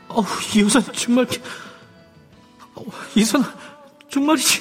어우, 0.08 0.24
이 0.54 0.62
여자 0.62 0.80
정말 0.92 1.26
어, 2.74 2.84
이 3.14 3.20
여자 3.22 3.38
정말이지 4.10 4.60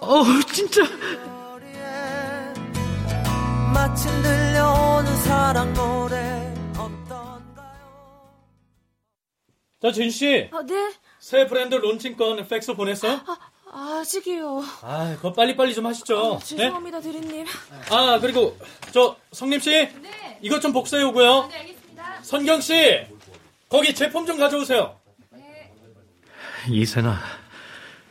어우, 0.00 0.42
진짜 0.52 0.82
마침 3.72 4.10
들려오는 4.22 5.16
사랑 5.18 5.72
노래 5.74 6.42
자, 9.82 9.90
진씨. 9.90 10.48
아, 10.52 10.62
네? 10.62 10.92
새 11.18 11.44
브랜드 11.48 11.74
론칭권 11.74 12.46
팩스 12.46 12.74
보냈어요? 12.74 13.20
아직이요. 13.72 14.62
아, 14.82 15.14
그거 15.16 15.32
빨리빨리 15.32 15.74
좀 15.74 15.86
하시죠. 15.86 16.34
아, 16.36 16.44
죄송합니다, 16.44 17.00
대리님. 17.00 17.46
아, 17.90 18.18
그리고 18.20 18.58
저 18.92 19.16
성림 19.32 19.60
씨. 19.60 19.70
네. 19.70 20.38
이것 20.42 20.60
좀 20.60 20.72
복사해 20.72 21.02
오고요. 21.04 21.46
네, 21.50 21.58
알겠습니다. 21.58 22.22
선경 22.22 22.60
씨. 22.60 23.06
거기 23.70 23.94
제품 23.94 24.26
좀 24.26 24.38
가져오세요. 24.38 24.98
이세나 26.68 27.18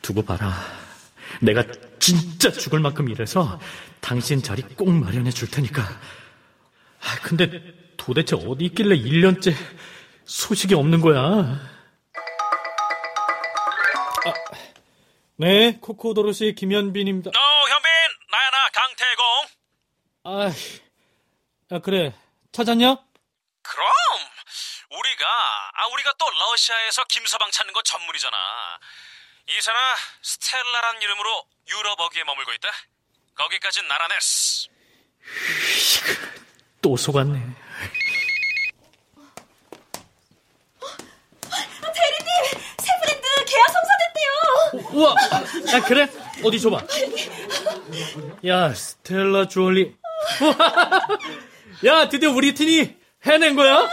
두고 0.01 0.23
봐라 0.23 0.51
내가 1.39 1.63
진짜 1.99 2.51
죽을 2.51 2.79
만큼 2.81 3.07
일해서 3.07 3.59
당신 4.01 4.43
자리 4.43 4.61
꼭 4.61 4.89
마련해 4.91 5.31
줄 5.31 5.49
테니까 5.49 5.81
아, 5.81 7.19
근데 7.23 7.61
도대체 7.95 8.35
어디 8.35 8.65
있길래 8.65 8.97
1년째 8.97 9.53
소식이 10.25 10.73
없는 10.75 10.99
거야 10.99 11.61
네, 15.37 15.77
코코도로시 15.79 16.53
김현빈입니다. 16.55 17.29
어, 17.29 17.69
현빈, 17.69 17.91
나야 18.31 18.49
나 18.51 18.69
강태공. 18.69 19.25
아, 20.23 21.75
아, 21.75 21.79
그래. 21.79 22.13
찾았냐? 22.51 22.95
그럼 23.63 23.87
우리가 24.91 25.25
아 25.73 25.87
우리가 25.87 26.13
또 26.19 26.25
러시아에서 26.29 27.03
김서방 27.05 27.49
찾는 27.51 27.73
거 27.73 27.81
전문이잖아. 27.81 28.37
이사나 29.47 29.79
스텔라란 30.21 31.01
이름으로 31.01 31.45
유럽 31.69 31.99
어귀에 31.99 32.23
머물고 32.25 32.51
있다. 32.53 32.69
거기까진 33.35 33.87
날아냈어. 33.87 34.67
또 36.81 36.97
속았네 36.97 37.39
대리님! 41.93 42.59
새 42.79 42.87
브랜드 43.01 43.45
계약 43.45 43.67
성사 43.67 43.97
됐대요! 44.21 44.89
우와! 44.93 45.15
아, 45.73 45.81
그래? 45.85 46.07
어디 46.43 46.59
줘봐. 46.59 46.81
야, 48.47 48.73
스텔라 48.73 49.47
주얼리. 49.47 49.95
야, 51.85 52.09
드디어 52.09 52.31
우리 52.31 52.53
팀이 52.53 52.95
해낸 53.25 53.55
거야? 53.55 53.87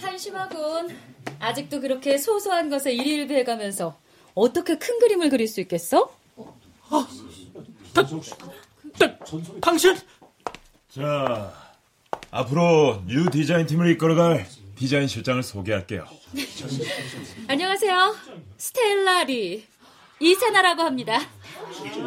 한심하군. 0.00 0.96
아직도 1.40 1.80
그렇게 1.80 2.18
소소한 2.18 2.70
것에 2.70 2.92
일희일비해가면서 2.92 3.98
어떻게 4.34 4.78
큰 4.78 4.98
그림을 5.00 5.28
그릴 5.30 5.48
수 5.48 5.60
있겠어? 5.60 6.14
당신? 9.60 9.96
자, 10.94 11.50
앞으로 12.30 13.02
new 13.06 13.30
디자인 13.30 13.64
팀을 13.66 13.88
이끌어갈 13.92 14.46
디자인 14.76 15.08
실장을 15.08 15.42
소개할게요. 15.42 16.04
안녕하세요. 17.48 18.14
스텔라리 18.58 19.64
이세나라고 20.20 20.82
합니다. 20.82 21.18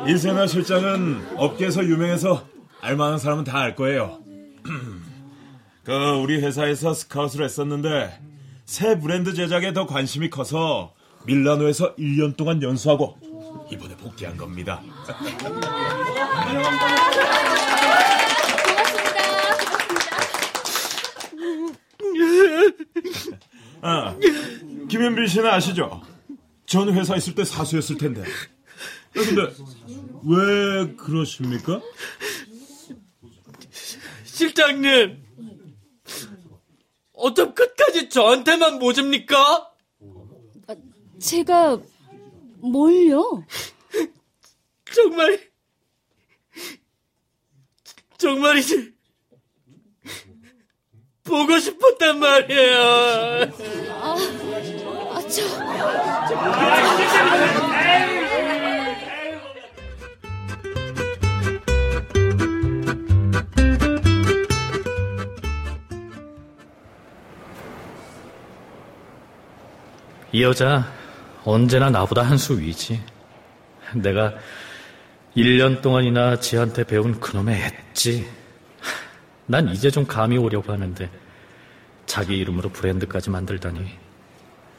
이세나 0.08 0.46
실장은 0.46 1.26
업계에서 1.36 1.84
유명해서 1.84 2.46
알만한 2.82 3.18
사람은 3.18 3.44
다 3.44 3.58
알 3.58 3.76
거예요. 3.76 4.20
그 5.84 5.92
우리 6.22 6.40
회사에서 6.40 6.94
스카웃을 6.94 7.44
했었는데 7.44 8.20
새 8.66 9.00
브랜드 9.00 9.34
제작에 9.34 9.74
더 9.74 9.88
관심이 9.88 10.30
커서 10.30 10.94
밀라노에서 11.26 11.96
1년 11.96 12.38
동안 12.38 12.62
연수하고 12.62 13.18
이번에 13.72 13.98
복귀한 13.98 14.38
겁니다. 14.38 14.84
아, 23.88 24.18
김현빈 24.90 25.28
씨는 25.28 25.48
아시죠? 25.48 26.02
전 26.66 26.92
회사 26.92 27.16
있을 27.16 27.36
때 27.36 27.46
사수였을 27.46 28.00
텐데. 28.00 28.24
아, 28.24 28.26
근데 29.14 29.44
왜 30.24 30.96
그러십니까? 30.96 31.80
실장님, 34.24 35.24
어쩜 37.14 37.54
끝까지 37.54 38.10
저한테만 38.10 38.80
모집니까? 38.80 39.72
제가 41.20 41.80
뭘요? 42.62 43.46
정말, 44.96 45.52
정말이지. 48.18 48.95
보고 51.26 51.58
싶었단 51.58 52.20
말이에요. 52.20 52.78
아, 54.00 54.16
아 55.12 55.22
저... 55.28 55.66
이 70.32 70.44
여자 70.44 70.86
언제나 71.46 71.90
나보다 71.90 72.22
한 72.24 72.38
수 72.38 72.60
위지. 72.60 73.02
내가 73.94 74.34
1년 75.38 75.82
동안이나 75.82 76.40
지한테 76.40 76.84
배운 76.84 77.20
그놈의 77.20 77.62
엣지. 77.94 78.28
난 79.48 79.68
이제 79.70 79.92
좀 79.92 80.06
감이 80.06 80.38
오려고 80.38 80.72
하는데 80.74 81.10
자기 82.06 82.38
이름으로 82.38 82.70
브랜드까지 82.70 83.30
만들다니 83.30 83.90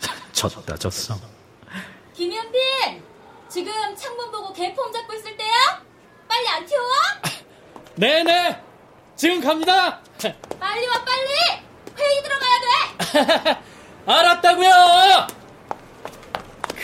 졌다 0.33 0.77
졌어. 0.77 1.17
김현빈! 2.15 3.03
지금 3.49 3.73
창문 3.97 4.31
보고 4.31 4.53
개폼 4.53 4.93
잡고 4.93 5.15
있을 5.15 5.37
때야? 5.37 5.83
빨리 6.29 6.49
안 6.49 6.67
튀어와? 6.67 6.93
네네 7.97 8.63
지금 9.17 9.41
갑니다. 9.41 10.01
빨리 10.59 10.87
와 10.87 11.05
빨리! 11.05 11.29
회의 11.99 12.23
들어가야 12.23 13.55
돼! 13.55 13.61
알았다고요. 14.07 15.27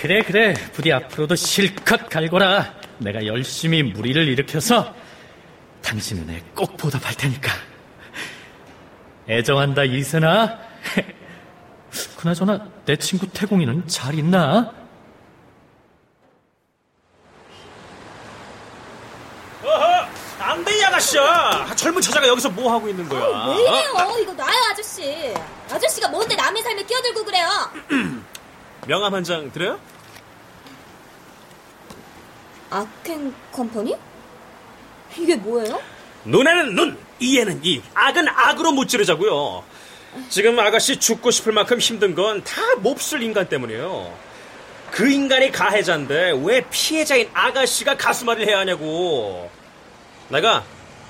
그래 0.01 0.23
그래 0.23 0.55
부디 0.73 0.93
앞으로도 0.93 1.35
실컷 1.37 2.09
갈거라. 2.09 2.75
내가 2.99 3.25
열심히 3.27 3.83
무리를 3.83 4.27
일으켜서 4.29 4.95
당신 5.83 6.19
은혜 6.19 6.41
꼭 6.55 6.77
보답할 6.77 7.15
테니까. 7.17 7.53
애정한다 9.29 9.85
이세나. 9.85 10.59
그나저나 12.19 12.67
내 12.87 12.97
친구 12.97 13.27
태공이는 13.29 13.87
잘 13.87 14.15
있나? 14.19 14.73
어허, 19.63 20.07
앙대이 20.41 20.85
아가씨야. 20.85 21.67
젊은 21.77 22.01
처자가 22.01 22.27
여기서 22.29 22.51
뭐 22.51 22.73
하고 22.73 22.89
있는 22.89 23.09
거야? 23.09 23.21
왜 23.49 23.63
이래요? 23.63 24.17
이거 24.21 24.33
놔요 24.33 24.59
아저씨. 24.73 25.35
아저씨가 25.71 26.09
뭔데 26.09 26.35
남의 26.35 26.63
삶에 26.63 26.83
끼어들고 26.85 27.25
그래요? 27.25 27.49
명함 28.87 29.15
한 29.15 29.23
장 29.25 29.51
드려요? 29.53 29.79
악행 32.71 33.33
컴퍼니? 33.53 33.95
이게 35.19 35.37
뭐예요? 35.37 35.81
눈에는 36.25 36.75
눈, 36.75 36.99
이에는 37.21 37.61
이, 37.65 37.81
악은 37.95 38.29
악으로 38.29 38.73
무찌르자고요. 38.73 39.65
지금 40.29 40.59
아가씨 40.59 40.99
죽고 40.99 41.31
싶을 41.31 41.53
만큼 41.53 41.79
힘든 41.79 42.15
건 42.15 42.43
다 42.45 42.61
몹쓸 42.79 43.23
인간 43.23 43.49
때문이에요. 43.49 44.13
그 44.91 45.11
인간이 45.11 45.51
가해자인데 45.51 46.33
왜 46.45 46.63
피해자인 46.71 47.31
아가씨가 47.33 47.97
가슴앓이를 47.97 48.47
해야 48.49 48.59
하냐고. 48.59 49.51
내가 50.29 50.65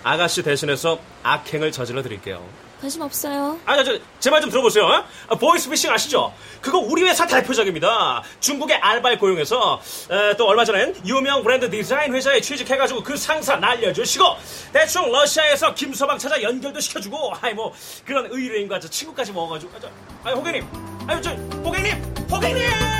아가씨 0.04 0.42
대신해서 0.42 1.00
악행을 1.22 1.72
저질러 1.72 2.02
드릴게요. 2.02 2.46
관심 2.82 3.00
없어요. 3.02 3.58
아, 3.64 3.82
저, 3.84 3.96
제 4.18 4.28
말 4.30 4.40
좀 4.40 4.50
들어보세요. 4.50 4.84
어? 4.84 5.04
아, 5.28 5.34
보이스피싱 5.36 5.90
아시죠? 5.90 6.32
그거 6.60 6.78
우리 6.78 7.02
회사 7.04 7.24
대표적입니다. 7.26 8.22
중국의 8.40 8.76
알바를 8.76 9.18
고용해서 9.18 9.80
에, 10.10 10.36
또 10.36 10.46
얼마 10.48 10.64
전엔 10.64 10.96
유명 11.06 11.42
브랜드 11.44 11.70
디자인 11.70 12.12
회사에 12.14 12.40
취직해가지고 12.40 13.02
그 13.04 13.16
상사 13.16 13.56
날려주시고 13.56 14.24
대충 14.72 15.10
러시아에서 15.12 15.74
김서방 15.74 16.18
찾아 16.18 16.42
연결도 16.42 16.80
시켜주고 16.80 17.32
아이 17.40 17.54
뭐 17.54 17.72
그런 18.04 18.26
의뢰인과 18.30 18.80
저 18.80 18.88
친구까지 18.88 19.32
먹어가지고 19.32 19.72
아, 19.76 19.80
저, 19.80 19.88
아이 20.24 20.34
호객님, 20.34 20.66
아유 21.06 21.20
저 21.22 21.30
호객님, 21.64 22.26
호객님. 22.30 22.91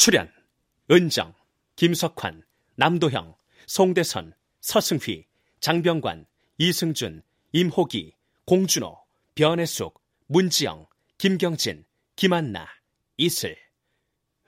출연 0.00 0.32
은정, 0.90 1.34
김석환, 1.76 2.42
남도형, 2.76 3.34
송대선, 3.66 4.32
서승휘, 4.62 5.26
장병관, 5.60 6.24
이승준, 6.56 7.22
임호기, 7.52 8.14
공준호, 8.46 8.96
변혜숙, 9.34 10.02
문지영, 10.28 10.86
김경진, 11.18 11.84
김한나, 12.16 12.66
이슬. 13.18 13.58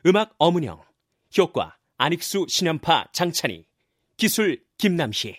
음악 0.07 0.34
어문영 0.38 0.82
효과 1.36 1.76
안익수, 1.98 2.46
신연파, 2.48 3.09
장찬희 3.12 3.66
기술 4.16 4.64
김남희 4.78 5.36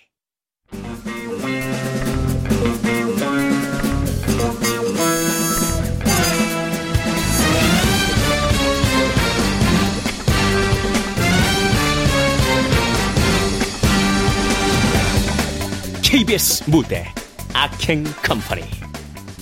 KBS 16.14 16.70
무대 16.70 17.08
악행 17.56 18.04
컴퍼니 18.24 18.62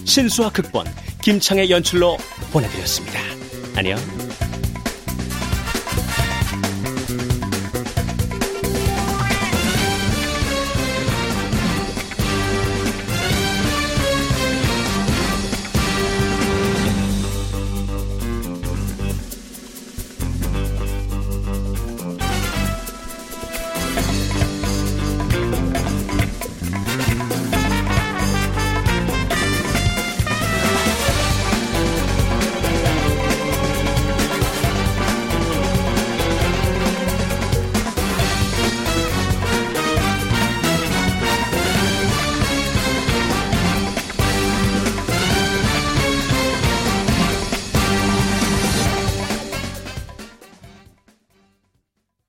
신수와 0.05 0.51
극본 0.51 0.85
김창의 1.21 1.69
연출로 1.69 2.15
보내드렸습니다. 2.53 3.19
안녕. 3.75 4.20